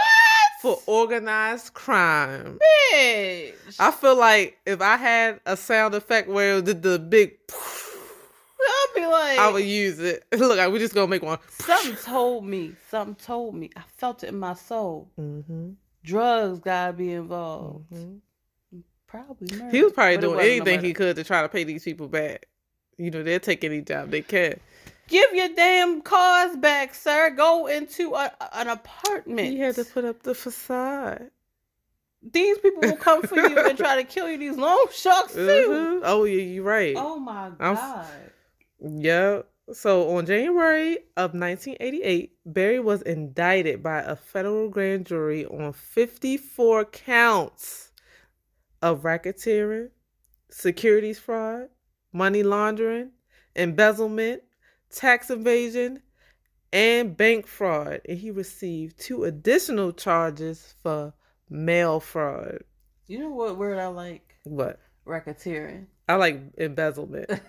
[0.62, 2.60] for organized crime.
[2.94, 3.54] Bitch.
[3.80, 8.94] I feel like if I had a sound effect where it did the big, I'll
[8.94, 10.24] be like, I would use it.
[10.38, 11.40] Look, we're just gonna make one.
[11.48, 12.76] something told me.
[12.90, 13.70] Something told me.
[13.74, 15.10] I felt it in my soul.
[15.18, 15.70] Mm-hmm.
[16.04, 17.86] Drugs gotta be involved.
[17.92, 18.18] hmm
[19.12, 19.70] Probably murder.
[19.70, 22.08] He was probably But doing no anything he could to try to pay these people
[22.08, 22.46] back.
[22.96, 24.58] You know, they'll take any job they can.
[25.08, 27.28] Give your damn cars back, sir.
[27.36, 29.48] Go into a, an apartment.
[29.48, 31.30] He had to put up the facade.
[32.22, 34.38] These people will come for you and try to kill you.
[34.38, 35.40] These long sharks too.
[35.40, 36.00] Mhm.
[36.04, 36.94] Oh yeah, you're right.
[36.96, 37.56] Oh my god.
[37.60, 38.06] I'm- god.
[38.80, 39.42] Yeah.
[39.74, 46.86] So on January of 1988, Barry was indicted by a federal grand jury on 54
[46.86, 47.81] counts
[48.82, 49.88] of racketeering,
[50.50, 51.68] securities fraud,
[52.12, 53.10] money laundering,
[53.56, 54.42] embezzlement,
[54.90, 56.02] tax evasion,
[56.72, 58.00] and bank fraud.
[58.08, 61.14] And he received two additional charges for
[61.48, 62.58] mail fraud.
[63.06, 64.36] You know what word I like?
[64.44, 64.80] What?
[65.06, 65.86] Racketeering.
[66.08, 67.30] I like embezzlement.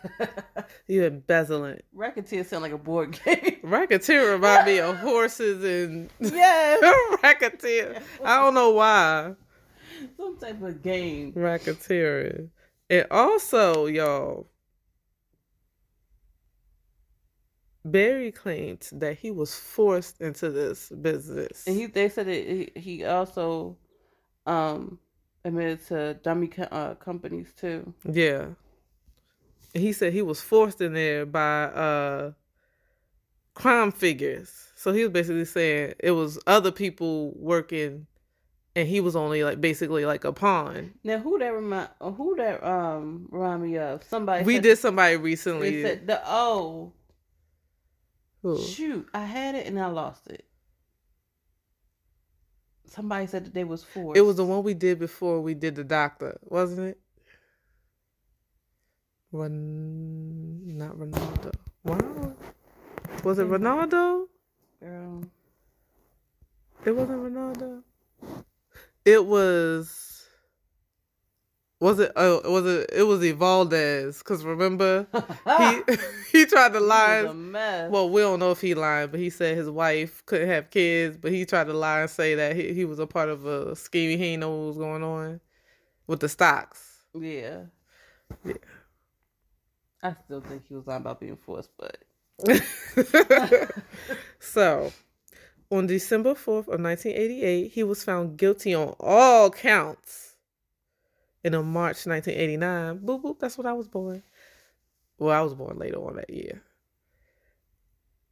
[0.88, 1.80] You embezzling.
[1.94, 3.60] Racketeer sound like a board game.
[3.64, 7.18] Racketeer remind me of horses and yes.
[7.24, 8.02] racketeer.
[8.24, 9.34] I don't know why.
[10.18, 11.34] Some type of game.
[11.34, 12.50] Racketeering.
[12.90, 14.48] And also, y'all,
[17.86, 21.68] Barry claimed that he was forced into this business.
[21.68, 23.78] And he they said that he, also
[24.46, 25.00] um
[25.46, 27.94] admitted to dummy co- uh, companies too.
[28.10, 28.48] yeah.
[29.74, 32.32] He said he was forced in there by uh
[33.54, 34.72] crime figures.
[34.76, 38.08] So he was basically saying it was other people working
[38.76, 40.94] and he was only like basically like a pawn.
[41.04, 44.04] Now who that remind uh, who that um remind me of?
[44.04, 45.84] Somebody we did somebody They recently.
[45.84, 46.94] said the oh
[48.42, 48.62] Who?
[48.62, 50.46] shoot I had it and I lost it.
[52.88, 54.18] Somebody said that they was forced.
[54.18, 57.00] It was the one we did before we did the doctor, wasn't it?
[59.32, 61.52] Ron, not Ronaldo.
[61.84, 62.36] Wow.
[63.24, 64.28] Was it Ronaldo?
[64.80, 65.24] girl.
[66.86, 67.82] It wasn't Ronaldo.
[69.06, 70.26] It was.
[71.80, 72.14] Was it?
[72.16, 72.90] Oh, was it?
[72.94, 74.24] It was Evaldez.
[74.24, 75.06] Cause remember
[75.58, 75.82] he
[76.32, 77.24] he tried to lie.
[77.90, 81.18] Well, we don't know if he lied, but he said his wife couldn't have kids,
[81.18, 83.76] but he tried to lie and say that he, he was a part of a
[83.76, 84.12] scheme.
[84.12, 85.42] He didn't know what was going on
[86.08, 87.04] with the stocks.
[87.20, 87.64] yeah.
[88.46, 88.54] Yeah.
[90.02, 91.98] I still think he was lying about being forced, but
[94.40, 94.92] so,
[95.72, 100.36] on December 4th of 1988, he was found guilty on all counts.
[101.44, 104.24] And on March 1989, boop boop, that's when I was born.
[105.18, 106.62] Well, I was born later on that year.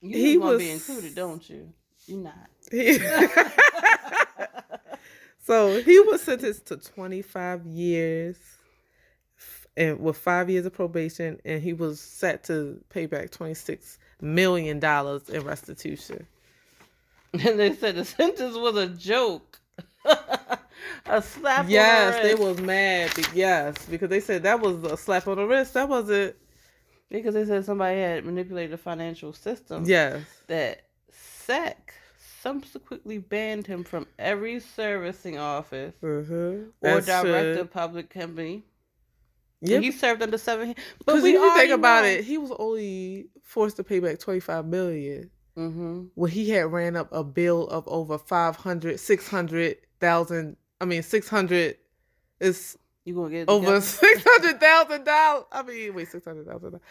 [0.01, 1.73] you He he want to was- be included, don't you?
[2.07, 2.49] You're not.
[2.71, 2.97] He-
[5.45, 8.37] so he was sentenced to 25 years
[9.77, 14.79] and with five years of probation and he was set to pay back 26 million
[14.79, 16.25] dollars in restitution
[17.45, 19.59] And they said the sentence was a joke.
[21.05, 24.97] a slap yes on the they was mad yes because they said that was a
[24.97, 26.35] slap on the wrist that wasn't
[27.09, 29.83] Because they said somebody had manipulated the financial system.
[29.85, 31.93] yes That SEC
[32.41, 36.63] subsequently banned him from every servicing office mm-hmm.
[36.81, 38.63] or director of public company.
[39.61, 40.73] yeah he served under seven.
[41.05, 44.17] But we if you think about know- it he was only forced to pay back
[44.19, 45.29] 25 million
[45.69, 46.03] Mm-hmm.
[46.15, 50.57] where he had ran up a bill of over 500, 600,000.
[50.79, 51.77] I mean, 600
[52.39, 55.45] is You gonna get over six hundred thousand dollars.
[55.51, 56.81] I mean, wait, six hundred thousand dollars.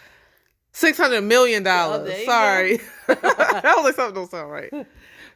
[0.73, 2.09] Six hundred million dollars.
[2.09, 2.77] Oh, Sorry,
[3.09, 4.73] that was like something don't sound right.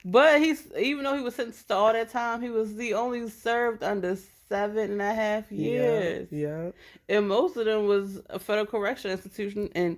[0.06, 3.28] But he's even though he was sentenced to all that time, he was the only
[3.30, 4.16] served under
[4.50, 6.70] seven and a half years, Yeah,
[7.08, 9.96] and most of them was a federal correction institution in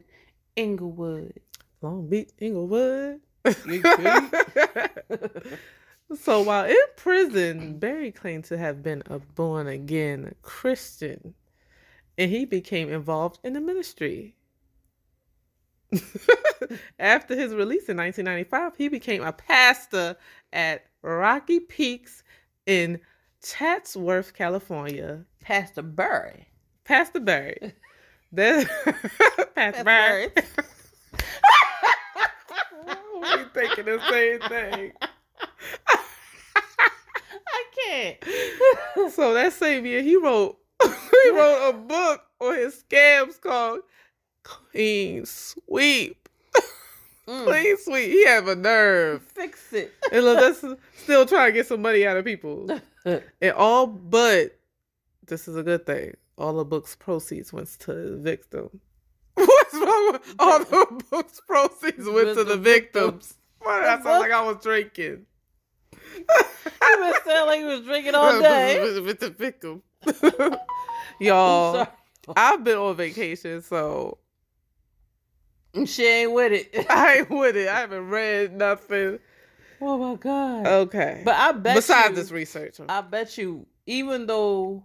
[0.54, 1.32] Inglewood.
[1.82, 3.20] Long Beach, Inglewood.
[6.14, 11.34] So while in prison, Barry claimed to have been a born again Christian,
[12.16, 14.36] and he became involved in the ministry.
[16.98, 20.16] After his release in 1995, he became a pastor
[20.52, 22.22] at Rocky Peaks
[22.66, 23.00] in
[23.42, 25.24] Chatsworth, California.
[25.40, 26.48] Pastor Barry.
[26.84, 27.72] Pastor Barry.
[28.32, 28.68] That
[29.54, 30.30] Pastor Barry.
[33.36, 34.92] We thinking the same thing.
[37.48, 39.12] I can't.
[39.12, 43.80] So that same year, he wrote he wrote a book on his scams called
[44.42, 46.28] Clean Sweep.
[47.26, 47.44] Mm.
[47.44, 48.10] Clean Sweep.
[48.10, 49.22] He have a nerve.
[49.22, 49.92] Fix it.
[50.12, 50.64] And look, that's
[51.02, 52.68] still trying to get some money out of people.
[53.40, 54.58] And all but
[55.28, 56.16] this is a good thing.
[56.36, 58.80] All the book's proceeds went to the victim.
[59.46, 63.34] What's wrong with all the book's proceeds went to the victims?
[63.60, 65.26] Why did I sound like I was drinking?
[66.14, 69.00] He was sound like he was drinking all day.
[69.00, 69.82] with the victim.
[71.20, 71.86] Y'all.
[72.36, 74.18] I've been on vacation, so
[75.84, 76.86] She ain't with it.
[76.90, 77.68] I ain't with it.
[77.68, 79.18] I haven't read nothing.
[79.80, 80.66] Oh my god.
[80.66, 81.22] Okay.
[81.24, 84.84] But I bet besides you, this research, I bet you, even though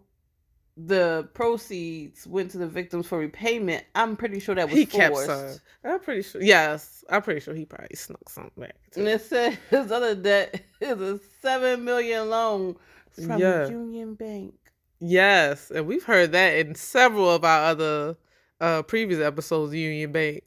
[0.77, 5.27] the proceeds went to the victims for repayment, I'm pretty sure that was he forced.
[5.27, 5.59] kept some.
[5.83, 6.41] I'm pretty sure.
[6.41, 8.75] Yes, I'm pretty sure he probably snuck something back.
[8.95, 12.75] And it says his other debt is a seven million loan
[13.11, 13.67] from Yeah.
[13.67, 14.53] Union Bank.
[14.99, 18.15] Yes, and we've heard that in several of our other
[18.59, 19.73] uh previous episodes.
[19.73, 20.43] Union Bank,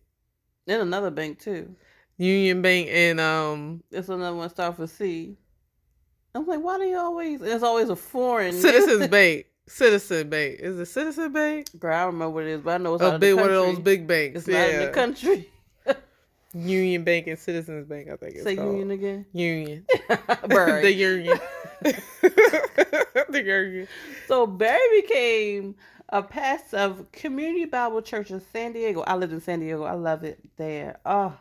[0.67, 1.75] And another bank too.
[2.17, 5.37] Union Bank, and um It's another one start with C.
[6.37, 7.43] I'm like, why do you always?
[7.43, 9.47] It's always a foreign Citizens Bank.
[9.67, 10.57] Citizen Bank.
[10.61, 11.69] Is it Citizen Bank?
[11.79, 13.51] Girl, I don't remember what it is, but I know it's A big one of
[13.51, 14.39] those big banks.
[14.41, 15.51] It's not in the country.
[16.55, 18.09] Union Bank and Citizens Bank.
[18.09, 18.69] I think it's Say called.
[18.79, 19.27] Union again.
[19.33, 19.87] Union.
[20.49, 21.39] The Union.
[21.83, 23.89] the Union.
[24.29, 25.75] So Barry became
[26.11, 29.03] a pastor of Community Bible Church in San Diego.
[29.03, 29.83] I lived in San Diego.
[29.85, 30.99] I love it there.
[31.05, 31.35] Oh.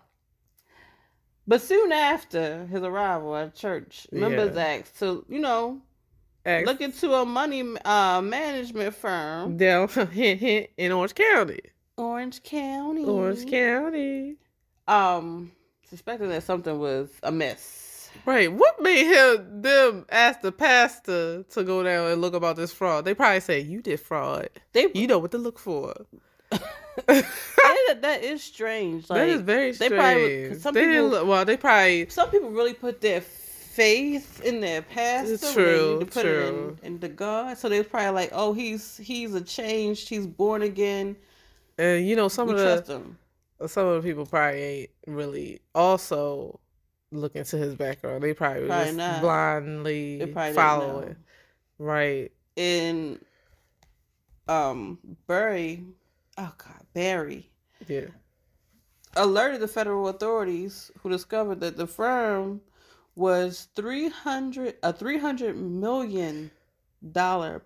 [1.45, 4.63] But soon after his arrival at church, members Yeah.
[4.65, 5.81] asked to, you know,
[6.45, 11.59] Ask- look into a money uh, management firm, down hint hint in Orange County.
[11.97, 13.03] Orange County.
[13.05, 14.35] Orange County.
[14.87, 15.51] Um,
[15.89, 18.09] suspecting that something was amiss.
[18.25, 18.51] Right.
[18.51, 23.05] What made him them ask the pastor to go down and look about this fraud?
[23.05, 24.49] They probably say you did fraud.
[24.73, 25.93] They, You know what to look for.
[27.07, 29.09] that, that is strange.
[29.09, 29.89] Like, that is very strange.
[29.91, 33.21] they probably- some they didn't people- look, well, they probably some people really put their
[33.73, 35.51] faith in their pastor.
[35.51, 36.77] True, to put it true.
[36.83, 37.57] in, in the God.
[37.57, 41.15] So they're probably like, oh, he's he's a changed, he's born again.
[41.77, 46.59] and you know some we of the some of the people probably ain't really also
[47.11, 48.23] look into his background.
[48.23, 49.21] They probably, Probably just not.
[49.21, 51.17] blindly They probably didn't follow it.
[51.79, 52.31] Right.
[52.57, 53.19] And
[54.47, 55.83] um, Barry,
[56.37, 57.49] oh God, Barry
[57.87, 58.07] Yeah.
[59.15, 62.61] alerted the federal authorities, who discovered that the firm
[63.15, 66.51] was three hundred a three hundred million
[67.11, 67.63] dollar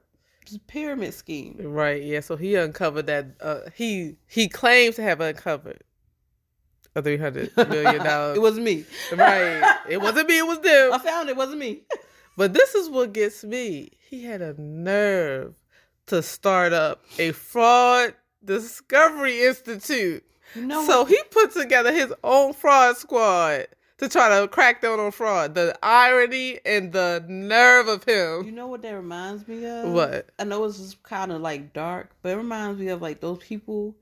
[0.68, 1.58] pyramid scheme.
[1.62, 2.02] Right.
[2.04, 2.22] Yeah.
[2.22, 3.28] So he uncovered that.
[3.42, 5.82] Uh, he he claims to have uncovered
[6.96, 8.38] a three hundred million dollars.
[8.38, 8.86] it was me.
[9.14, 9.78] right.
[9.90, 10.40] It wasn't me.
[10.40, 10.94] It was them.
[10.94, 11.32] I found it.
[11.32, 11.82] it wasn't me.
[12.38, 13.90] But this is what gets me.
[14.12, 15.56] He had a nerve
[16.06, 18.14] to start up a fraud
[18.46, 20.24] discovery institute.
[20.54, 21.10] You know so what?
[21.10, 23.66] he put together his own fraud squad
[24.00, 25.56] to try to crack down on fraud.
[25.56, 28.44] The irony and the nerve of him.
[28.46, 29.90] You know what that reminds me of?
[29.90, 30.30] What?
[30.40, 33.96] I know it's kind of like dark, but it reminds me of like those people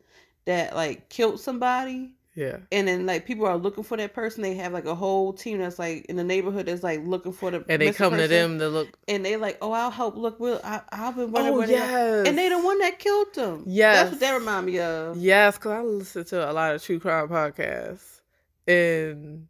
[0.45, 2.57] that like killed somebody Yeah.
[2.71, 4.43] and then like people are looking for that person.
[4.43, 7.49] They have like a whole team that's like in the neighborhood that's like looking for
[7.49, 8.89] the And they come to them to look.
[9.07, 10.17] and they like, oh, I'll help.
[10.17, 11.79] Look, we'll I, I've been wondering Oh where they are.
[11.79, 12.27] yes.
[12.27, 13.63] and they the one that killed them.
[13.65, 13.95] Yes.
[13.95, 15.17] that's what that remind me of.
[15.17, 18.19] Yes, because I listen to a lot of true crime podcasts,
[18.67, 19.47] and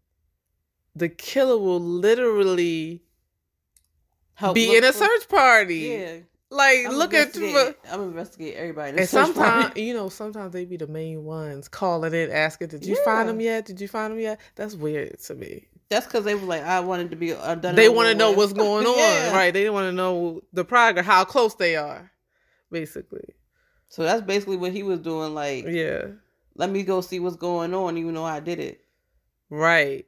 [0.96, 3.02] the killer will literally
[4.36, 5.76] Help be in a for- search party.
[5.76, 6.18] Yeah,
[6.50, 7.92] like I'm investigate- for.
[7.92, 8.90] I'm investigate everybody.
[8.92, 12.86] in And sometimes, you know, sometimes they be the main ones calling in, asking, "Did
[12.86, 13.66] you find them yet?
[13.66, 15.68] Did you find them yet?" That's weird to me.
[15.88, 17.76] that's because they were like, I wanted to be uh, done.
[17.76, 19.36] They want to know what's going on, Yeah.
[19.36, 19.54] right?
[19.54, 22.12] They want to know the progress, how close they are,
[22.72, 23.36] basically.
[23.90, 25.34] So that's basically what he was doing.
[25.36, 26.08] Like, Yeah,
[26.56, 28.82] let me go see what's going on, even though I did it.
[29.50, 30.06] right.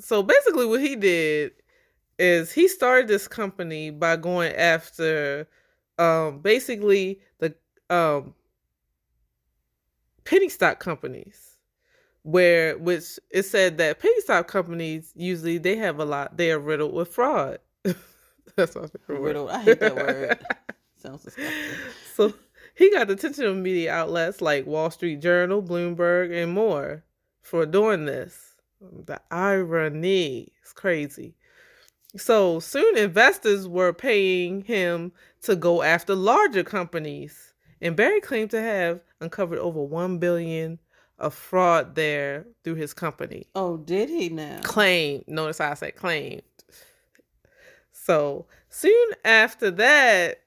[0.00, 1.52] So basically, what he did
[2.18, 5.48] is he started this company by going after,
[5.98, 7.54] um, basically the
[7.90, 8.34] um
[10.24, 11.56] penny stock companies
[12.22, 16.58] where which it said that penny stock companies usually they have a lot they are
[16.58, 17.58] riddled with fraud
[18.56, 19.20] that's my favorite word.
[19.20, 19.50] Riddled.
[19.50, 20.38] I hate that word.
[20.96, 21.54] Sounds disgusting.
[22.14, 22.34] so
[22.74, 27.04] he got the attention of media outlets like wall street journal bloomberg and more
[27.40, 28.47] for doing this
[28.80, 31.34] the irony is crazy.
[32.16, 35.12] So soon investors were paying him
[35.42, 40.78] to go after larger companies and barry claimed to have uncovered over 1 billion
[41.18, 43.46] of fraud there through his company.
[43.54, 44.60] Oh, did he now?
[44.62, 45.24] claimed.
[45.26, 46.42] Notice how i said claimed.
[47.92, 50.40] So soon after that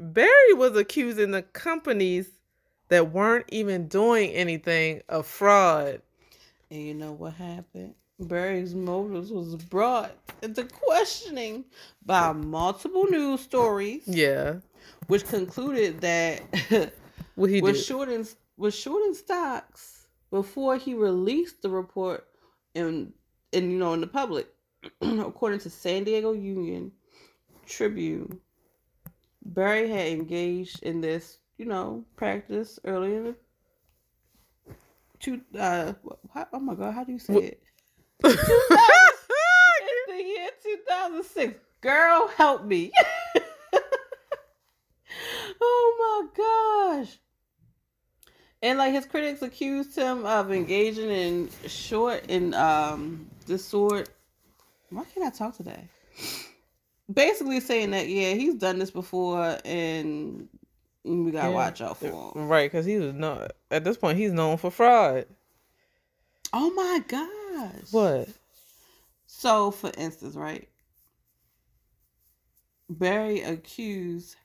[0.00, 2.28] barry was accusing the companies
[2.88, 6.00] that weren't even doing anything of fraud
[6.70, 7.94] And you know what happened?
[8.20, 10.12] Barry's motives was brought
[10.42, 11.64] into questioning
[12.04, 14.56] by multiple news stories, yeah
[15.06, 16.40] which concluded that
[17.34, 22.26] what he was shorting was shorting stocks before he released the report
[22.74, 23.12] in
[23.52, 24.48] in you know in the public.
[25.00, 26.92] According to San Diego Union
[27.66, 28.40] Tribune,
[29.44, 33.34] Barry had engaged in this, you know, practice early in the
[35.20, 35.92] two uh
[36.34, 37.62] how, oh my god, how do you say What- it?
[38.24, 41.58] In the year 2006.
[41.80, 42.90] Girl, help me.
[45.60, 47.18] oh my gosh.
[48.62, 54.08] And like his critics accused him of engaging in short and um this sort.
[54.90, 55.88] Why can't I talk today?
[57.12, 60.48] Basically saying that yeah, he's done this before and
[61.04, 61.54] we gotta Yeah.
[61.54, 62.48] watch out for him.
[62.48, 65.26] right because he was not at this point he's known for fraud
[66.52, 67.92] Oh my gosh.
[67.92, 68.28] what
[69.26, 70.66] So, for instance, right?
[72.90, 74.36] Barry accused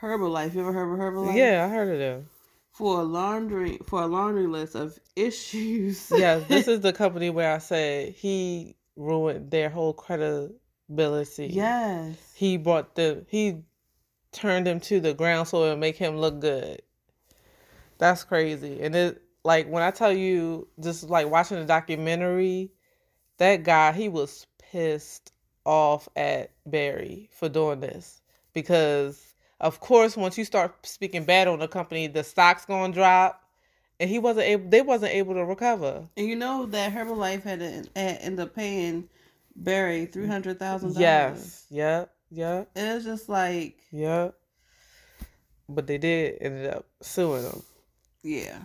[0.00, 0.54] Herbalife.
[0.54, 1.36] You ever heard of Herbalife?
[1.36, 2.28] yeah i heard of them
[2.72, 6.10] For a laundry for a laundry list of issues.
[6.10, 12.16] yes this is the company where i said he ruined their whole credibility yes.
[12.34, 13.62] he brought the he
[14.32, 16.82] turned him to the ground so it would make him look good.
[17.98, 18.80] That's crazy.
[18.80, 22.70] And it like when i tell you just like watching the documentary
[23.38, 25.32] that guy he was pissed
[25.64, 28.20] off at barry for doing this.
[28.52, 33.40] Because of course once you start speaking bad on the company the stock's gonna drop.
[34.00, 36.08] And he wasn't able they wasn't able to recover.
[36.16, 39.08] And you know that Herbalife had to had end up paying
[39.54, 41.00] Barry three hundred thousand dollars.
[41.00, 41.66] yes.
[41.70, 44.30] Yep yep And it's just like, Yeah.
[45.68, 47.62] but they did ended up suing him
[48.22, 48.58] yeah.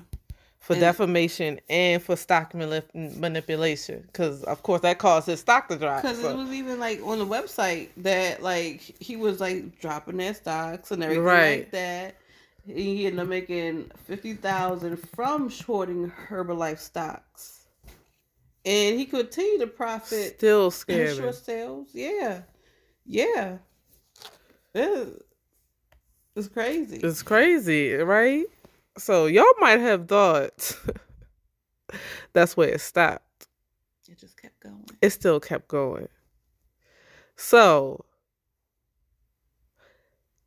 [0.59, 5.67] for And- defamation and for stock manip- manipulation because of course that caused his stock
[5.69, 9.39] to drop Because so- it was even like on the website that like he was
[9.39, 11.59] like dropping their stocks and everything Right.
[11.59, 12.15] like that.
[12.65, 17.65] He ended up making fifty thousand from shorting Herbalife stocks,
[18.65, 21.87] and he continued to profit still scary short sales.
[21.93, 22.41] Yeah,
[23.07, 23.57] yeah,
[24.73, 25.23] it's,
[26.35, 26.97] it's crazy.
[26.97, 28.45] it's crazy right?
[28.97, 30.77] So y'all might have thought
[32.33, 33.47] that's where it stopped.
[34.09, 34.85] It just kept going.
[35.01, 36.07] it still kept going.
[37.35, 38.05] So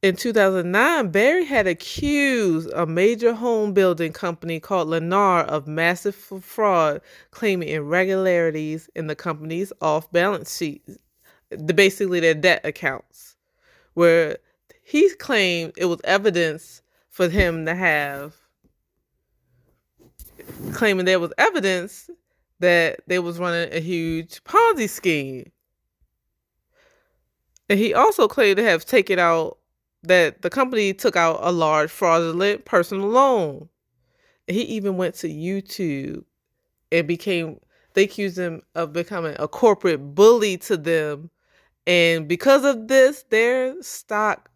[0.03, 7.03] in 2009, Barry had accused a major home building company called Lennar of massive fraud,
[7.33, 10.83] claiming irregularities in the company's off balance sheet,
[11.51, 13.37] the, basically their debt accounts,
[13.95, 14.39] where
[14.83, 18.35] he claimed it was evidence for him to have,
[20.73, 22.09] claiming there was evidence
[22.61, 25.51] that they was running a huge Ponzi scheme.
[27.69, 29.59] And he also claimed to have taken out
[30.03, 33.69] that the company took out a large fraudulent personal loan.
[34.49, 36.25] And he even went to YouTube
[36.91, 37.61] and became
[37.95, 41.31] they accused him of becoming a corporate bully to them.
[41.87, 44.51] And because of this, their stock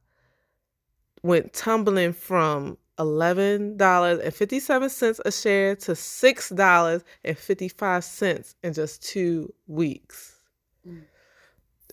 [1.22, 10.40] went tumbling from $11.57 a share to $6.55 in just two weeks.
[10.86, 11.02] Mm.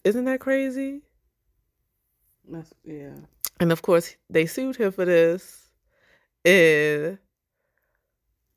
[0.04, 1.02] Isn't that crazy?
[2.48, 3.16] That's, yeah.
[3.60, 5.72] And of course, they sued him for this
[6.44, 7.18] and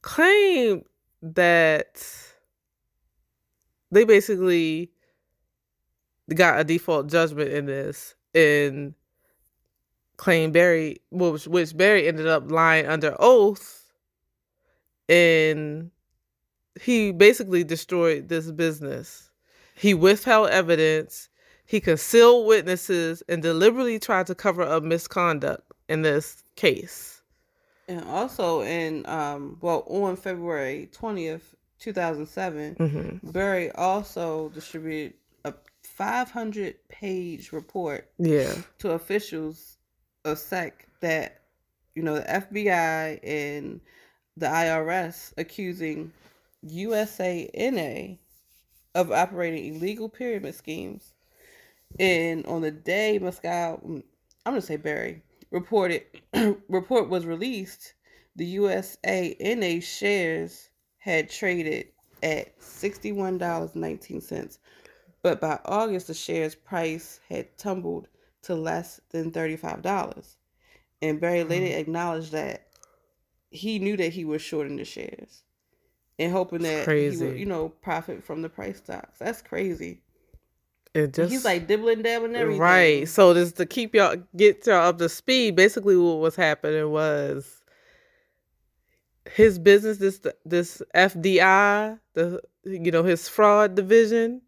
[0.03, 0.85] claimed
[1.23, 2.07] that
[3.91, 4.91] they basically
[6.33, 8.95] got a default judgment in this and
[10.17, 13.93] claimed Barry, which, which Barry ended up lying under oath,
[15.09, 15.91] and
[16.81, 19.31] he basically destroyed this business.
[19.75, 21.29] He withheld evidence,
[21.67, 27.23] he concealed witnesses, and deliberately tried to cover up misconduct in this case.
[27.89, 33.31] And also in um well on February twentieth, two thousand seven, Mm-hmm.
[33.31, 35.15] Barry also distributed
[35.95, 38.53] 500 page report yeah.
[38.79, 39.79] to officials
[40.25, 41.43] of SEC that,
[41.95, 43.81] you know, the FBI and
[44.37, 46.13] the IRS accusing
[46.67, 48.19] USANA
[48.97, 51.15] of operating illegal pyramid schemes.
[52.01, 54.03] And on the day Moscow, mm,
[54.45, 55.23] I'm going to say Barry,
[55.53, 56.03] reported,
[56.69, 57.95] report was released,
[58.35, 61.87] the USANA shares had traded
[62.25, 64.59] at $61.19
[65.25, 68.09] but by August the shares price had tumbled
[68.43, 70.37] to less than thirty five dollars,
[71.01, 71.49] and Barry mm-hmm.
[71.49, 72.69] later acknowledged that
[73.51, 75.43] he knew that he was shorting the shares
[76.19, 79.19] and hoping that he would, you know, profit from the price stocks.
[79.19, 80.03] That's crazy.
[80.93, 82.61] It just He's like dibbling dabbling everything.
[82.61, 83.09] Right.
[83.09, 85.57] So just to keep y'all get y'all up to speed.
[85.57, 87.63] Basically, what was happening was
[89.33, 94.43] his business, this this FDI, the you know his fraud division.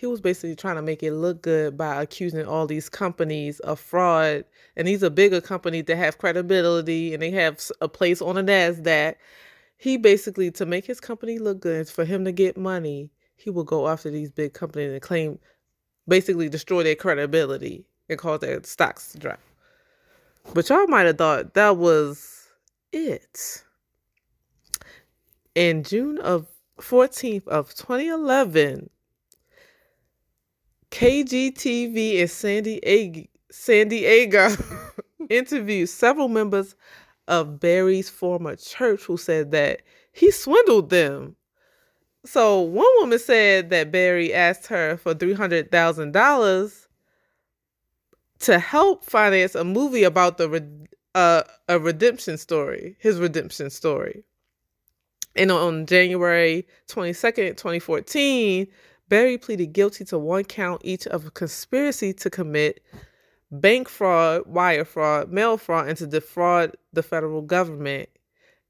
[0.00, 3.78] He was basically trying to make it look good by accusing all these companies of
[3.78, 8.36] fraud, and these are bigger companies that have credibility and they have a place on
[8.36, 9.16] the Nasdaq.
[9.76, 13.62] He basically to make his company look good, for him to get money, he will
[13.62, 15.38] go after these big companies and claim
[16.08, 19.40] basically destroy their credibility and cause their stocks to drop.
[20.54, 22.48] But y'all might have thought that was
[22.90, 23.64] it.
[25.54, 26.46] In June of
[26.78, 28.88] 14th of 2011,
[30.90, 34.50] KGTV in San Diego, San Diego
[35.30, 36.74] interviewed several members
[37.28, 39.82] of Barry's former church who said that
[40.12, 41.36] he swindled them.
[42.24, 46.86] So one woman said that Barry asked her for $300,000
[48.40, 54.24] to help finance a movie about the uh, a redemption story, his redemption story.
[55.36, 58.66] And on January 22nd, 2014,
[59.10, 62.80] Barry pleaded guilty to one count each of conspiracy to commit
[63.50, 68.08] bank fraud, wire fraud, mail fraud, and to defraud the federal government.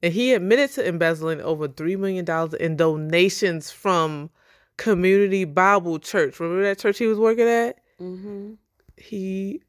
[0.02, 2.26] And he admitted to embezzling over $3 million
[2.58, 4.30] in donations from
[4.78, 6.40] Community Bible Church.
[6.40, 7.76] Remember that church he was working at?
[8.00, 8.54] Mm-hmm.
[8.96, 9.62] He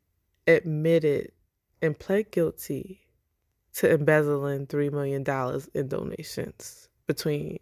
[0.48, 1.34] admitted
[1.82, 3.02] and pled guilty
[3.74, 5.26] to embezzling $3 million
[5.74, 7.60] in donations between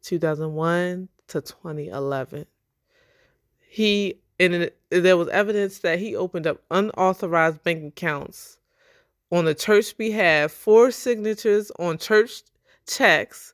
[0.00, 2.46] 2001 to 2011.
[3.68, 8.58] He and there was evidence that he opened up unauthorized bank accounts
[9.30, 12.42] on the church behalf, for signatures on church
[12.86, 13.52] checks,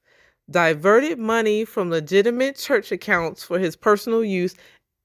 [0.50, 4.54] diverted money from legitimate church accounts for his personal use,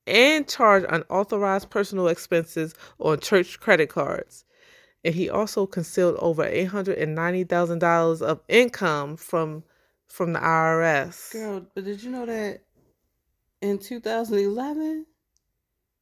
[0.06, 4.44] and charged unauthorized personal expenses on church credit cards.
[5.06, 9.64] And he also concealed over eight hundred and ninety thousand dollars of income from
[10.10, 11.32] from the IRS.
[11.32, 12.62] Girl, but did you know that
[13.62, 15.06] in 2011,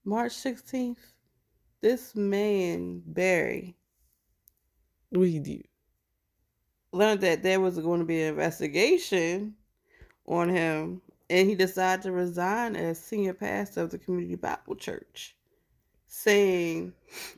[0.06, 0.98] March 16th,
[1.82, 3.76] this man, Barry,
[5.12, 5.62] We do.
[6.92, 9.56] learned that there was going to be an investigation
[10.26, 15.36] on him, and he decided to resign as senior pastor of the Community Bible Church,
[16.08, 16.94] saying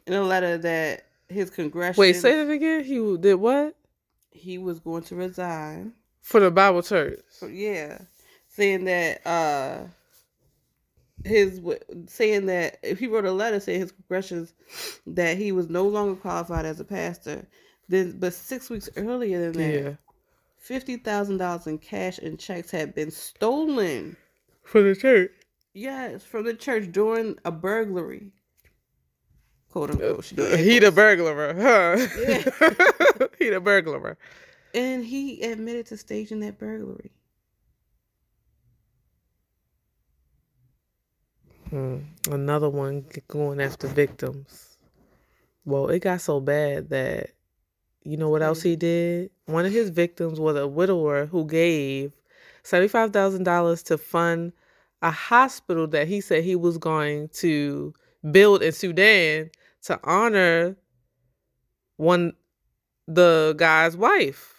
[0.05, 2.83] in a letter that his congressional Wait, say that again.
[2.83, 3.75] He did what
[4.31, 5.93] he was going to resign.
[6.29, 7.19] For the Bible church?
[7.49, 7.97] Yeah,
[8.47, 9.79] saying that uh
[11.25, 11.59] his
[12.07, 14.53] saying that if he wrote a letter saying his progressions
[15.07, 17.45] that he was no longer qualified as a pastor.
[17.89, 19.91] Then, but six weeks earlier than that, Yeah,
[20.59, 24.15] fifty thousand dollars in cash and checks had been stolen.
[24.63, 25.31] for the church.
[25.73, 28.31] Yes, from the church during a burglary.
[29.71, 30.31] Quote unquote.
[30.35, 31.97] Did He the burglar, huh?
[33.39, 34.17] he the burglar.
[34.73, 37.11] And he admitted to staging that burglary.
[41.69, 41.97] Hmm.
[42.29, 44.77] Another one going after victims.
[45.65, 47.31] Well, it got so bad that
[48.03, 49.29] you know what else he did?
[49.45, 52.13] One of his victims was a widower who gave
[52.63, 54.53] seventy-five thousand dollars to fund
[55.01, 57.93] a hospital that he said he was going to
[58.31, 59.51] build in Sudan
[59.83, 60.75] to honor
[61.97, 62.33] one
[63.07, 64.58] the guy's wife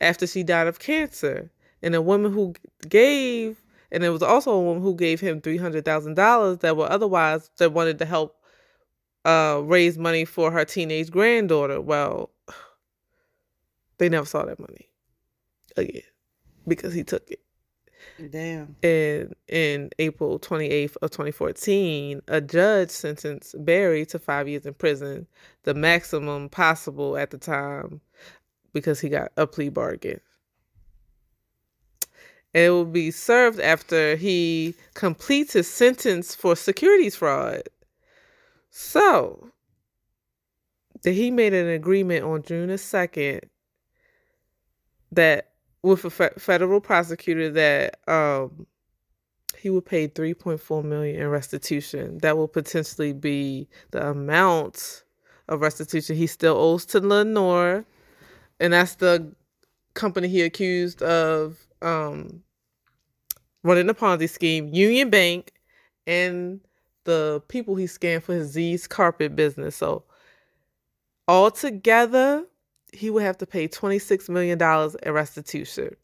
[0.00, 1.50] after she died of cancer,
[1.82, 2.54] and a woman who
[2.88, 6.76] gave, and it was also a woman who gave him three hundred thousand dollars that
[6.76, 8.36] were otherwise that wanted to help
[9.24, 11.80] uh, raise money for her teenage granddaughter.
[11.80, 12.30] Well,
[13.98, 14.88] they never saw that money
[15.76, 16.02] again
[16.66, 17.40] because he took it.
[18.30, 18.76] Damn.
[18.82, 25.26] And in April 28th of 2014, a judge sentenced Barry to five years in prison,
[25.62, 28.00] the maximum possible at the time,
[28.78, 30.20] because he got a plea bargain.
[32.54, 37.62] And it will be served after he completes his sentence for securities fraud.
[38.70, 39.50] So,
[41.02, 43.40] that he made an agreement on June the 2nd
[45.12, 45.50] that
[45.82, 48.66] with a fe- federal prosecutor that um
[49.56, 55.02] he would pay 3.4 million in restitution that will potentially be the amount
[55.48, 57.84] of restitution he still owes to Lennar
[58.60, 59.32] and that's the
[59.94, 62.42] company he accused of um
[63.62, 65.52] running the Ponzi scheme Union Bank
[66.06, 66.60] and
[67.04, 70.04] the people he scammed for his Z's carpet business so
[71.26, 72.44] altogether
[72.92, 74.60] he would have to pay $26 million
[75.02, 75.94] in restitution.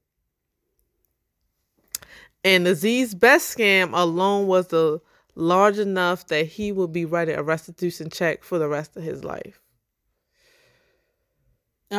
[2.45, 5.01] And the Z's best scam alone was the
[5.35, 9.25] large enough that he would be writing a restitution check for the rest of his
[9.25, 9.64] life.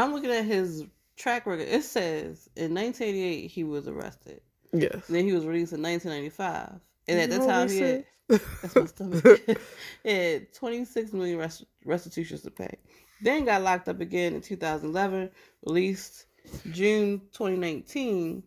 [0.02, 0.86] I'm looking at his
[1.18, 1.68] track record.
[1.68, 4.42] It says in 1988 he was arrested.
[4.74, 5.08] Yes.
[5.08, 9.42] Then he was released in 1995, and at that time he had, that's my stomach.
[10.04, 12.78] he had 26 million rest, restitutions to pay.
[13.22, 15.30] Then got locked up again in 2011,
[15.66, 16.26] released
[16.72, 18.44] June 2019.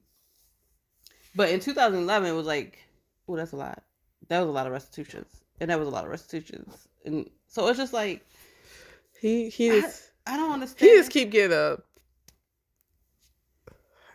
[1.35, 2.79] But in 2011, it was like,
[3.29, 3.83] oh, that's a lot.
[4.29, 7.67] That was a lot of restitutions, and that was a lot of restitutions, and so
[7.69, 8.27] it's just like
[9.21, 10.08] he he is.
[10.29, 10.91] I, I don't understand.
[10.91, 11.85] He just keep getting up.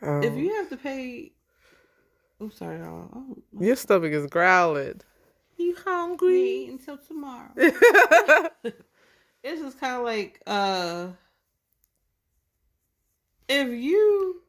[0.02, 1.32] Um, if you have to pay,
[2.40, 3.10] I'm sorry, y'all.
[3.16, 5.02] Oh, your stomach is growling.
[5.58, 6.68] You hungry?
[6.68, 7.52] until tomorrow.
[9.44, 11.08] it's just kind of like uh
[13.48, 14.42] if you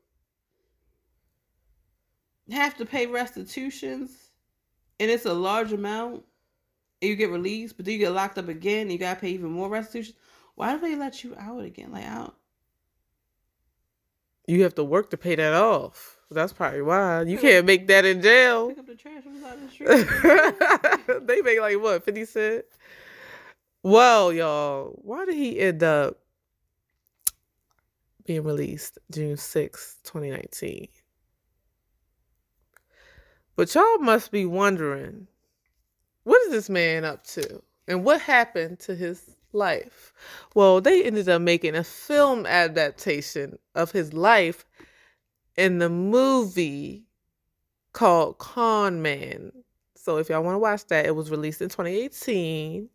[2.51, 4.31] have to pay restitutions
[4.99, 6.25] and it's a large amount
[7.03, 9.31] and you get released but then you get locked up again and you gotta pay
[9.31, 10.15] even more restitution
[10.55, 12.35] why do they let you out again like out
[14.47, 18.05] you have to work to pay that off that's probably why you can't make that
[18.05, 19.69] in jail pick up the trash the
[21.07, 21.27] street.
[21.27, 22.65] they make like what 50 cent
[23.85, 26.19] well, y'all, why did he end up
[28.25, 30.89] being released June 6, 2019?
[33.57, 35.27] But y'all must be wondering
[36.23, 37.63] what is this man up to?
[37.87, 40.13] And what happened to his life?
[40.55, 44.65] Well, they ended up making a film adaptation of his life
[45.57, 47.05] in the movie
[47.93, 49.53] called Con Man.
[49.97, 52.89] So if y'all want to watch that, it was released in 2018.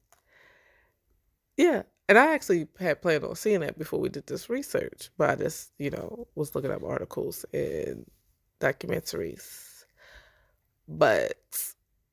[1.57, 1.83] Yeah.
[2.07, 5.35] And I actually had planned on seeing that before we did this research, but I
[5.35, 8.09] just, you know, was looking up articles and
[8.59, 9.83] documentaries.
[10.87, 11.35] But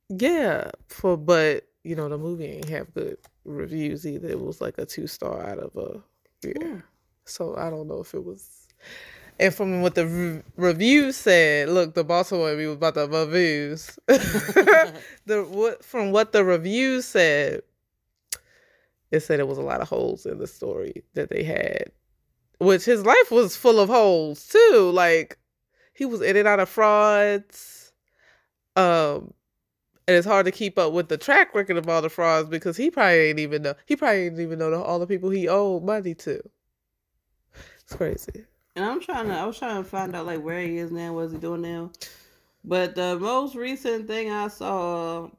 [0.09, 3.17] yeah, for but you know, the movie ain't have good
[3.47, 4.27] reviews either.
[4.27, 6.03] It was like a two star out of a
[6.43, 6.53] yeah.
[6.59, 6.81] yeah.
[7.25, 8.67] So I don't know if it was.
[9.39, 13.99] And from what the re- reviews said, look, the Baltimore review was about the reviews.
[14.07, 17.61] the what from what the reviews said,
[19.11, 21.91] it said it was a lot of holes in the story that they had,
[22.59, 24.91] which his life was full of holes too.
[24.93, 25.37] Like
[25.93, 27.91] he was in and out of frauds.
[28.75, 29.33] Um,
[30.07, 32.77] and it's hard to keep up with the track record of all the frauds because
[32.77, 33.75] he probably ain't even know.
[33.85, 36.41] He probably didn't even know all the people he owed money to.
[37.81, 38.45] It's crazy.
[38.75, 39.33] And I'm trying to.
[39.33, 41.13] I was trying to find out like where he is now.
[41.13, 41.91] What's he doing now?
[42.63, 45.29] But the most recent thing I saw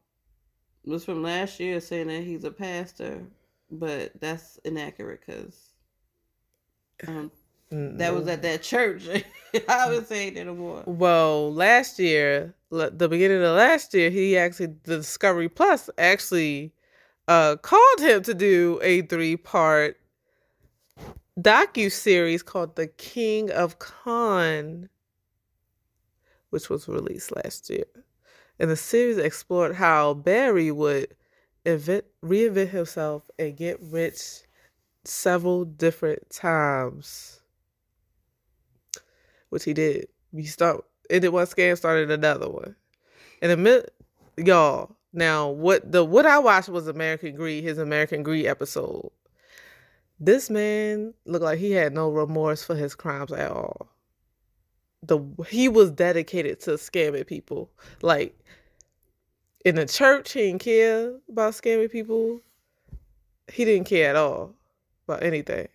[0.85, 3.27] was from last year, saying that he's a pastor
[3.71, 5.73] but that's inaccurate because
[7.07, 7.31] um,
[7.71, 9.05] that was at that church.
[9.69, 10.85] I was saying that anymore.
[10.87, 16.73] Well, last year, the beginning of last year, he actually the Discovery Plus actually
[17.27, 19.99] uh, called him to do a three part
[21.41, 24.89] docu series called The King of Con,
[26.51, 27.85] which was released last year.
[28.59, 31.14] And the series explored how Barry would
[31.64, 34.43] invent, reinvent himself and get rich
[35.05, 37.41] several different times,
[39.51, 40.09] which he did.
[40.35, 42.75] He start ended one scam, started another one.
[43.43, 43.91] And mid,
[44.37, 44.97] y'all.
[45.13, 49.11] Now, what the what I watched was American Greed, his American Greed episode.
[50.21, 53.89] This man looked like he had no remorse for his crimes at all.
[55.03, 57.71] The he was dedicated to scamming people.
[58.03, 58.39] Like
[59.65, 62.41] in the church, he didn't care about scamming people.
[63.51, 64.55] He didn't care at all
[65.07, 65.69] about anything.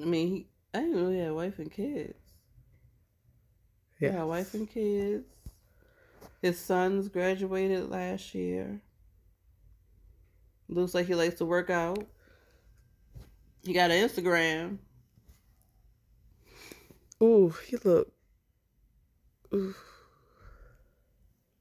[0.00, 2.14] I mean, I didn't he had a wife and kids.
[4.00, 5.26] Yeah, had wife and kids.
[6.40, 8.80] His sons graduated last year.
[10.68, 12.06] Looks like he likes to work out.
[13.62, 14.78] He got an Instagram.
[17.22, 18.10] Ooh, he look.
[19.52, 19.74] Ooh.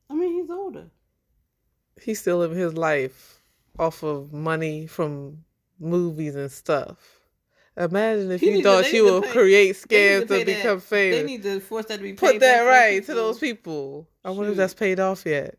[0.10, 0.90] I mean, he's older.
[2.02, 3.42] He's still living his life
[3.78, 5.44] off of money from
[5.78, 7.19] movies and stuff.
[7.80, 10.84] Imagine if he you thought to, you would pay, create scams to, to become that,
[10.84, 11.22] famous.
[11.22, 14.06] They need to force that to be Put that right to those people.
[14.26, 15.58] I wonder if that's paid off yet.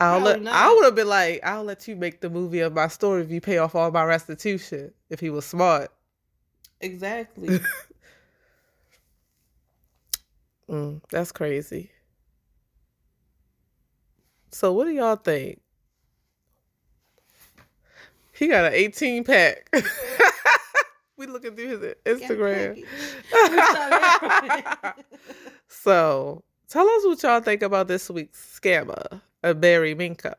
[0.00, 2.88] I'll let, I would have been like, I'll let you make the movie of my
[2.88, 4.94] story if you pay off all my restitution.
[5.10, 5.92] If he was smart.
[6.80, 7.60] Exactly.
[10.70, 11.90] mm, that's crazy.
[14.50, 15.60] So what do y'all think?
[18.32, 19.70] He got an 18 pack.
[21.20, 22.82] we looking through his Instagram.
[25.68, 30.34] so tell us what y'all think about this week's scammer, Barry Minkow.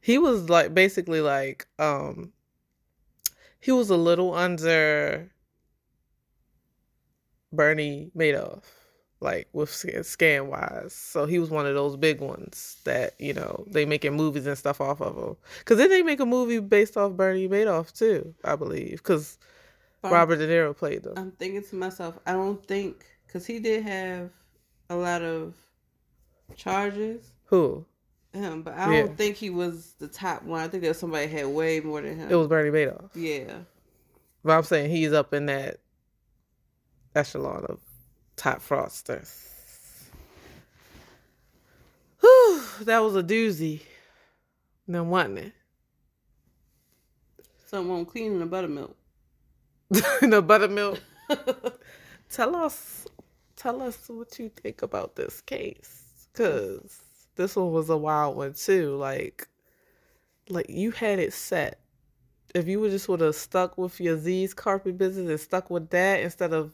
[0.00, 2.32] He was like basically like um
[3.60, 5.30] he was a little under
[7.52, 8.64] Bernie Madoff
[9.22, 10.92] like with scam wise.
[10.92, 14.58] So he was one of those big ones that you know they making movies and
[14.58, 15.36] stuff off of him.
[15.60, 18.98] Because then they make a movie based off Bernie Madoff too, I believe.
[18.98, 19.38] Because
[20.04, 21.14] Robert De Niro played them.
[21.16, 24.30] I'm thinking to myself, I don't think because he did have
[24.90, 25.54] a lot of
[26.56, 27.32] charges.
[27.46, 27.84] Who?
[28.32, 29.14] Him, but I don't yeah.
[29.14, 30.60] think he was the top one.
[30.60, 32.30] I think there somebody had way more than him.
[32.30, 33.10] It was Bernie Madoff.
[33.14, 33.58] Yeah.
[34.42, 35.78] But I'm saying he's up in that
[37.14, 37.78] echelon of
[38.36, 39.48] top fraudsters.
[42.20, 43.82] Whew, that was a doozy.
[44.88, 45.52] Then wasn't it?
[47.66, 48.96] Someone cleaning the buttermilk.
[50.22, 51.00] the buttermilk.
[52.30, 53.06] tell us,
[53.56, 57.02] tell us what you think about this case, cause
[57.36, 58.96] this one was a wild one too.
[58.96, 59.48] Like,
[60.48, 61.80] like you had it set.
[62.54, 65.90] If you would just would have stuck with your Z's carpet business and stuck with
[65.90, 66.72] that instead of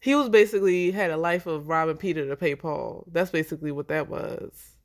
[0.00, 3.04] he was basically had a life of robbing Peter to pay Paul.
[3.10, 4.76] That's basically what that was.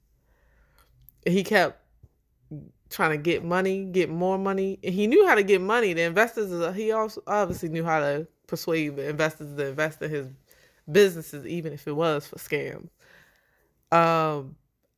[1.25, 1.79] He kept
[2.93, 4.79] trying to get money, get more money.
[4.83, 5.93] And he knew how to get money.
[5.93, 10.27] The investors, he also obviously knew how to persuade the investors to invest in his
[10.91, 12.89] businesses, even if it was for scams.
[13.91, 14.55] Um,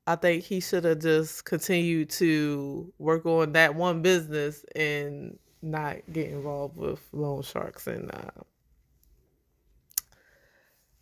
[0.08, 5.98] I think he should have just continued to work on that one business and not
[6.12, 8.43] get involved with loan sharks and uh,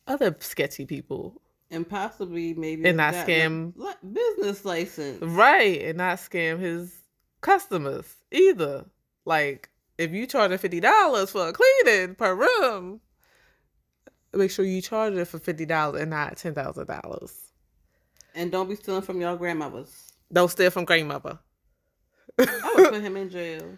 [0.08, 1.41] other sketchy people
[1.74, 3.74] and possibly maybe and not scam
[4.13, 5.21] business license.
[5.21, 6.93] Right and not scam his
[7.41, 8.86] customers either.
[9.26, 13.01] Like if you charge fifty dollars for a cleaning per room
[14.34, 17.51] make sure you charge it for fifty dollars and not ten thousand dollars.
[18.36, 20.13] And don't be stealing from your grandmothers.
[20.32, 21.38] Don't steal from grandmother.
[22.39, 23.78] I would put him in jail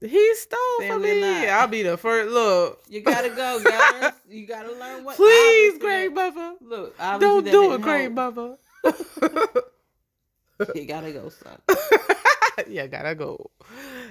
[0.00, 1.46] he stole from me.
[1.48, 2.32] I'll be the first.
[2.32, 4.12] Look, you gotta go, guys.
[4.30, 5.16] you gotta learn what.
[5.16, 6.54] Please, grandmother.
[6.60, 8.56] Look, don't do it, grandmother.
[10.74, 11.58] you gotta go, son.
[12.68, 13.50] you gotta go.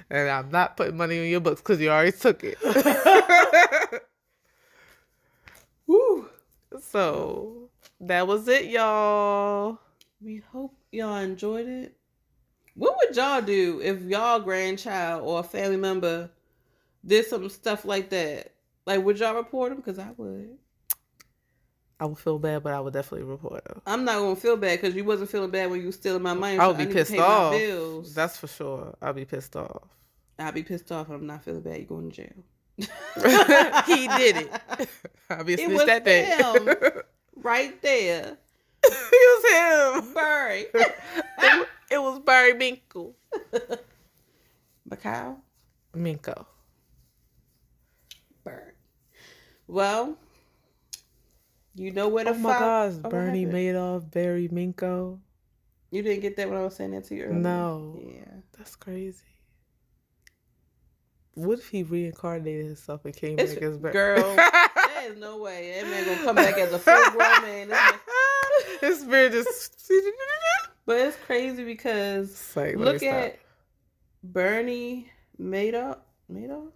[0.08, 2.58] And I'm not putting money in your books because you already took it.
[5.88, 6.28] Woo.
[6.82, 7.68] So
[8.00, 9.78] that was it, y'all.
[10.22, 11.96] We hope y'all enjoyed it.
[12.74, 16.30] What would y'all do if y'all grandchild or a family member
[17.04, 18.52] did some stuff like that?
[18.86, 19.78] Like, would y'all report them?
[19.78, 20.56] Because I would.
[21.98, 23.82] I would feel bad, but I would definitely report them.
[23.86, 26.32] I'm not gonna feel bad because you wasn't feeling bad when you was stealing my
[26.32, 26.58] money.
[26.58, 27.54] I would so be I pissed off.
[28.14, 28.96] That's for sure.
[29.02, 29.82] I'll be pissed off.
[30.38, 31.78] I'll be pissed off, and I'm not feeling bad.
[31.78, 32.44] You going to jail?
[33.86, 34.88] he did it.
[35.30, 36.34] Obviously, it was that day.
[37.36, 38.38] right there.
[38.82, 40.14] it was him.
[40.14, 40.66] Barry.
[41.90, 43.12] It was Barry Minkow.
[44.88, 45.36] Macau?
[45.94, 46.46] Minkow.
[48.44, 48.74] Bird.
[49.66, 50.16] Well,
[51.74, 55.18] you know where to oh my gosh, oh, Bernie Madoff, Barry Minkow.
[55.90, 57.38] You didn't get that when I was saying that to you earlier?
[57.38, 57.98] No.
[58.00, 58.40] Yeah.
[58.56, 59.24] That's crazy.
[61.34, 63.92] What if he reincarnated himself and came it's, back as Barry?
[63.92, 65.80] Girl, there is no way.
[65.80, 67.70] That man gonna come back as a full grown man.
[68.80, 69.88] His spirit just
[70.86, 73.38] But it's crazy because like, look at
[74.22, 75.10] Bernie
[75.40, 75.98] Madoff,
[76.32, 76.70] Madoff,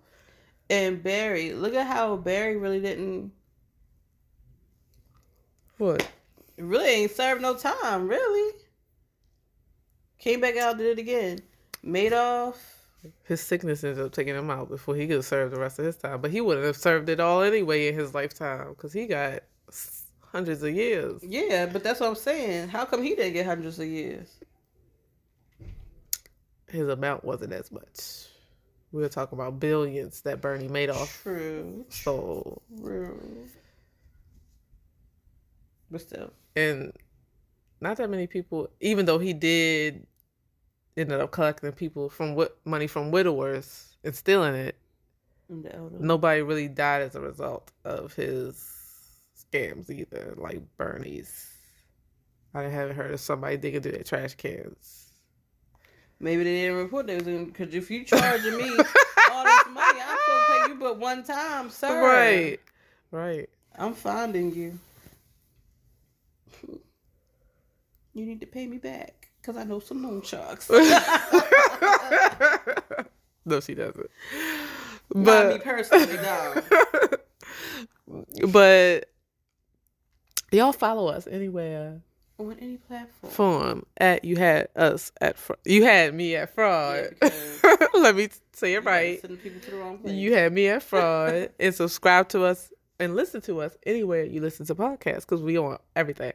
[0.71, 1.53] and Barry.
[1.53, 3.33] Look at how Barry really didn't.
[5.79, 6.09] What?
[6.57, 8.09] Really ain't served no time.
[8.09, 8.55] Really.
[10.19, 11.41] Came back out, did it again.
[11.85, 12.57] Madoff.
[13.25, 15.97] His sickness ended up taking him out before he could serve the rest of his
[15.97, 16.21] time.
[16.23, 19.43] But he wouldn't have served it all anyway in his lifetime because he got
[20.35, 21.23] hundreds of years.
[21.23, 22.69] Yeah, but that's what I'm saying.
[22.69, 24.29] How come he didn't get hundreds of years?
[26.69, 28.27] His amount wasn't as much.
[28.91, 31.23] We were talking about billions that Bernie made off.
[31.23, 31.85] True.
[31.89, 33.47] So, True.
[35.91, 36.33] But still.
[36.57, 36.93] and
[37.81, 40.07] not that many people, even though he did
[40.97, 44.77] ended up collecting people from wi- money from widowers and stealing it,
[45.51, 45.97] I'm the elder.
[46.01, 48.74] nobody really died as a result of his
[49.55, 51.51] scams either, like Bernie's.
[52.55, 55.07] I haven't heard of somebody digging through their trash cans.
[56.21, 57.47] Maybe they didn't report they was in.
[57.47, 58.71] Because if you charging me
[59.31, 62.03] all this money, I'm to pay you but one time, sir.
[62.03, 62.61] Right,
[63.11, 63.49] right.
[63.77, 64.79] I'm finding you.
[68.15, 70.71] You need to pay me back because I know some loan sharks.
[73.45, 74.09] no, she doesn't.
[75.13, 76.63] Not me But personally, no.
[78.49, 79.11] but
[80.53, 82.01] y'all follow us anywhere
[82.39, 83.33] On any platform.
[83.33, 87.15] form at you had us at fr- you had me at fraud.
[87.23, 87.31] Yeah,
[87.95, 89.21] Let me say it right.
[89.21, 90.15] Sending people to the wrong place.
[90.15, 94.41] You had me at fraud and subscribe to us and listen to us anywhere you
[94.41, 96.33] listen to podcasts because we on everything.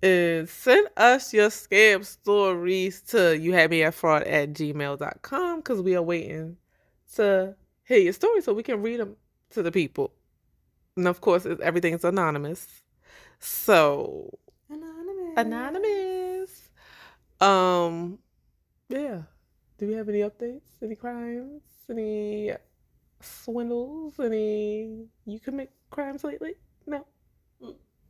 [0.00, 5.82] And send us your scam stories to you had me at fraud at gmail.com because
[5.82, 6.56] we are waiting
[7.16, 9.16] to hear your story so we can read them
[9.50, 10.12] to the people.
[10.96, 12.68] And of course, it's, everything's anonymous.
[13.38, 14.38] So,
[14.70, 15.34] Anonymous.
[15.36, 16.70] anonymous.
[17.40, 18.18] Um,
[18.88, 19.22] yeah.
[19.78, 20.82] Do we have any updates?
[20.82, 21.62] Any crimes?
[21.88, 22.52] Any
[23.20, 24.18] swindles?
[24.18, 26.54] Any you commit crimes lately?
[26.86, 27.06] No.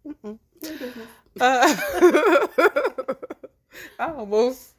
[0.07, 0.39] Mm-mm.
[1.41, 1.76] Uh,
[3.99, 4.74] I almost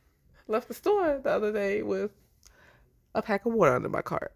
[0.48, 2.12] left the store the other day with
[3.14, 4.34] a pack of water under my cart,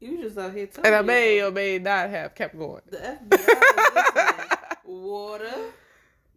[0.00, 2.82] You just out here and I may or may not have kept going.
[2.90, 4.76] The FBI.
[4.84, 5.54] Water,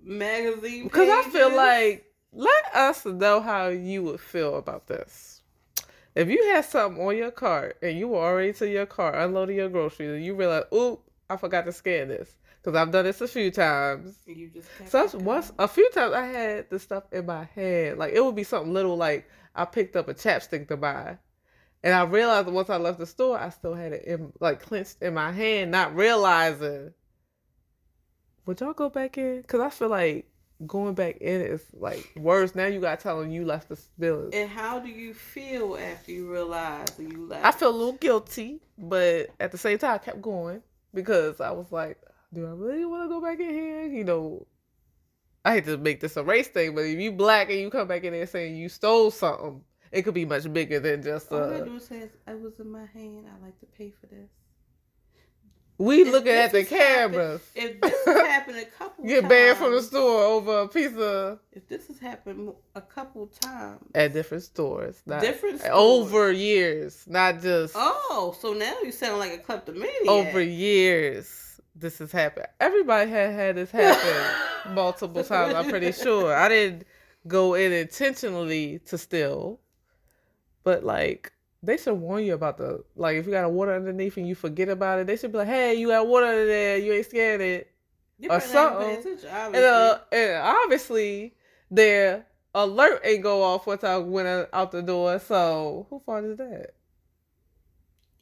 [0.01, 0.86] magazine.
[0.86, 5.41] Because I feel like let us know how you would feel about this.
[6.16, 9.57] If you had something on your cart and you were already to your car unloading
[9.57, 12.36] your groceries and you realize, oop, I forgot to scan this.
[12.62, 14.18] Because I've done this a few times.
[14.26, 17.99] You just So once a few times I had the stuff in my hand.
[17.99, 21.18] Like it would be something little like I picked up a chapstick to buy.
[21.84, 24.97] And I realized once I left the store, I still had it in like clenched
[25.01, 26.93] in my hand, not realizing.
[28.45, 29.43] Would y'all go back in?
[29.43, 30.30] Cause I feel like
[30.65, 32.55] going back in is like worse.
[32.55, 34.34] Now you got to tell them you left the building.
[34.34, 37.45] And how do you feel after you realize you left?
[37.45, 40.61] I feel a little guilty, but at the same time, I kept going
[40.93, 42.01] because I was like,
[42.34, 43.88] do I really want to go back in here?
[43.88, 44.47] You know,
[45.45, 47.88] I hate to make this a race thing, but if you black and you come
[47.88, 49.61] back in there saying you stole something,
[49.91, 51.63] it could be much bigger than just All I uh.
[51.65, 53.25] do is say, I was in my hand.
[53.27, 54.29] I like to pay for this.
[55.77, 57.41] We If looking at the has happened- cameras.
[57.55, 60.93] If this has happened a couple Get times, banned from the store over a piece
[60.97, 65.73] of If this has happened a couple times, at different stores, not Different stores.
[65.73, 70.07] over years, not just oh, so now you sound like a kleptomaniac.
[70.09, 71.61] over years.
[71.75, 72.47] This has happened.
[72.59, 75.53] Everybody had had this happen multiple times.
[75.53, 76.35] I'm pretty sure.
[76.35, 76.85] I didn't
[77.25, 79.61] go in intentionally to steal,
[80.64, 81.32] but like
[81.62, 84.36] they should warn you about the like if you got a water underneath and you
[84.36, 85.07] forget about it.
[85.07, 86.78] They should be like, "Hey, you got water under there.
[86.78, 87.72] You ain't scared it."
[88.18, 89.14] You or probably not paying something.
[89.14, 89.66] attention, And, obviously.
[89.66, 91.34] uh, and obviously
[91.72, 95.20] their alert ain't go off once I went out the door.
[95.20, 96.72] So who fault is that?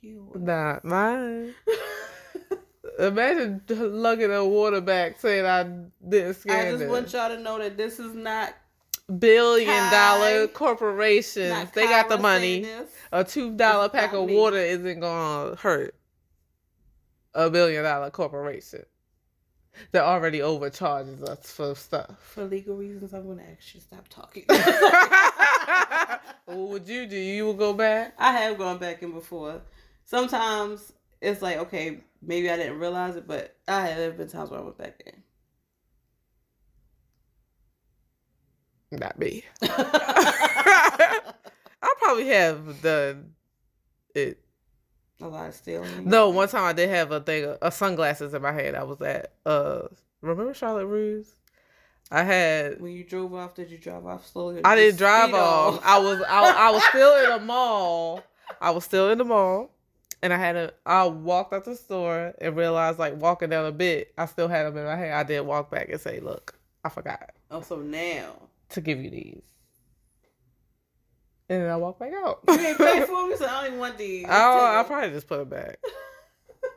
[0.02, 1.54] You- Not mine.
[3.00, 5.64] Imagine lugging a water back saying I
[6.08, 6.68] didn't scan.
[6.68, 6.90] I just it.
[6.90, 8.56] want y'all to know that this is not.
[9.08, 11.72] Billion dollar corporations.
[11.72, 12.68] they got the money.
[13.12, 14.36] A two dollar pack of me.
[14.36, 15.96] water isn't gonna hurt
[17.34, 18.84] a billion dollar corporation
[19.92, 22.16] that already overcharges us for stuff.
[22.20, 24.44] For legal reasons, I'm to actually stop talking.
[26.46, 27.16] what would you do?
[27.16, 28.14] You would go back?
[28.18, 29.62] I have gone back in before.
[30.06, 34.28] Sometimes it's like, okay, maybe I didn't realize it, but I have there have been
[34.28, 35.14] times where I went back in.
[38.92, 39.44] Not me.
[39.62, 41.34] I
[42.00, 43.34] probably have done
[44.16, 44.40] it.
[45.22, 46.08] A lot of stealing.
[46.08, 48.76] No, one time I did have a thing of, of sunglasses in my hand.
[48.76, 49.88] I was at uh
[50.22, 51.34] remember Charlotte Russe?
[52.12, 52.80] I had.
[52.80, 54.62] When you drove off, did you drive off slowly?
[54.64, 55.82] I didn't drive off.
[55.84, 58.24] I was I, I was still in the mall.
[58.62, 59.72] I was still in the mall,
[60.22, 60.74] and I had a.
[60.86, 64.66] I walked out the store and realized, like walking down a bit, I still had
[64.66, 65.14] them in my hand.
[65.16, 68.34] I did walk back and say, "Look, I forgot." Oh, so now
[68.70, 69.44] to give you these.
[71.50, 72.42] And then I walk back out.
[72.48, 74.26] You ain't pay for them, so I don't even want these.
[74.30, 75.80] Oh, I, I probably just put them back.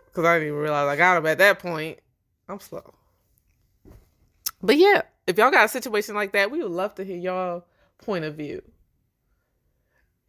[0.07, 2.01] Because I didn't even realize I got them at that point.
[2.49, 2.95] I'm slow.
[4.61, 7.65] But yeah, if y'all got a situation like that, we would love to hear y'all
[7.99, 8.61] point of view.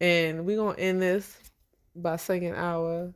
[0.00, 1.36] And we're going to end this
[1.96, 3.12] by singing our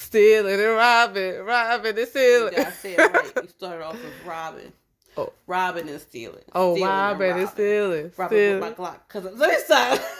[0.00, 2.54] Stealing and robbing, robbing and stealing.
[2.54, 3.32] You gotta say it right.
[3.36, 4.72] You started off with robbing.
[5.16, 5.32] Oh.
[5.46, 6.44] Robbing and stealing.
[6.54, 7.42] Oh, stealing robbing and, robbing.
[7.42, 8.12] and stealing.
[8.16, 8.60] Robbing stealing.
[8.60, 9.38] with my Glock.
[9.38, 10.00] Me stop.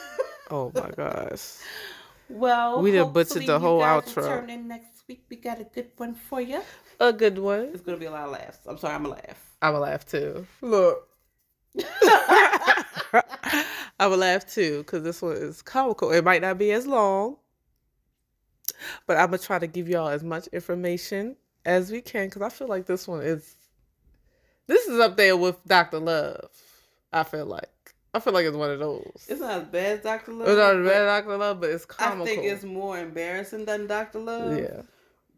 [0.53, 1.59] Oh my gosh.
[2.29, 4.27] well, we done butchered the whole outro.
[4.27, 5.23] Turn in next week.
[5.31, 6.61] We got a good one for you.
[6.99, 7.71] A good one.
[7.73, 8.59] It's gonna be a lot of laughs.
[8.67, 9.51] I'm sorry, I'm gonna laugh.
[9.63, 10.45] I'm gonna laugh too.
[10.61, 11.09] Look.
[14.01, 16.11] I would laugh too because this one is comical.
[16.11, 17.37] It might not be as long,
[19.07, 22.49] but I'm gonna try to give y'all as much information as we can because I
[22.49, 23.55] feel like this one is.
[24.71, 26.49] This is up there with Doctor Love.
[27.13, 27.67] I feel like.
[28.15, 29.27] I feel like it's one of those.
[29.29, 30.47] It's not as bad as Doctor Love.
[30.47, 32.23] It's not as bad as Doctor Love, but it's comical.
[32.23, 34.57] I think it's more embarrassing than Doctor Love.
[34.57, 34.83] Yeah.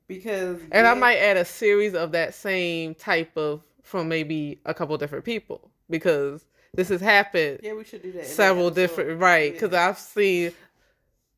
[0.07, 0.93] Because and yeah.
[0.93, 5.24] I might add a series of that same type of from maybe a couple different
[5.24, 7.61] people because this has happened.
[7.62, 8.26] Yeah, we should do that.
[8.26, 9.89] Several different right because yeah.
[9.89, 10.53] I've seen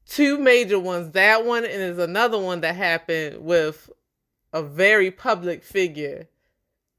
[0.09, 1.12] two major ones.
[1.12, 3.88] That one and there's another one that happened with
[4.53, 6.26] a very public figure.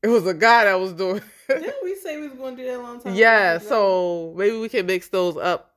[0.06, 2.70] It was a guy that was doing didn't we say we was going to do
[2.70, 3.16] that a long time?
[3.16, 5.74] Yeah, so maybe we can mix those up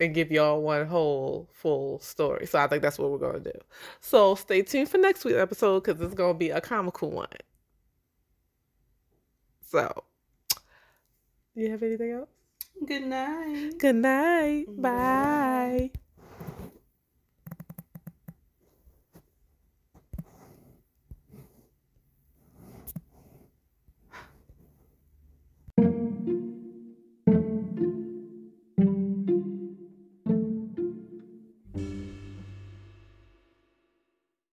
[0.00, 2.46] and give y'all one whole full story.
[2.46, 3.58] So I think that's what we're going to do.
[4.00, 7.28] So stay tuned for next week's episode because it's going to be a comical one.
[9.60, 10.02] So,
[11.54, 12.30] do you have anything else?
[12.84, 13.78] Good night.
[13.78, 14.64] Good night.
[14.76, 15.92] Bye.
[15.92, 16.00] Bye.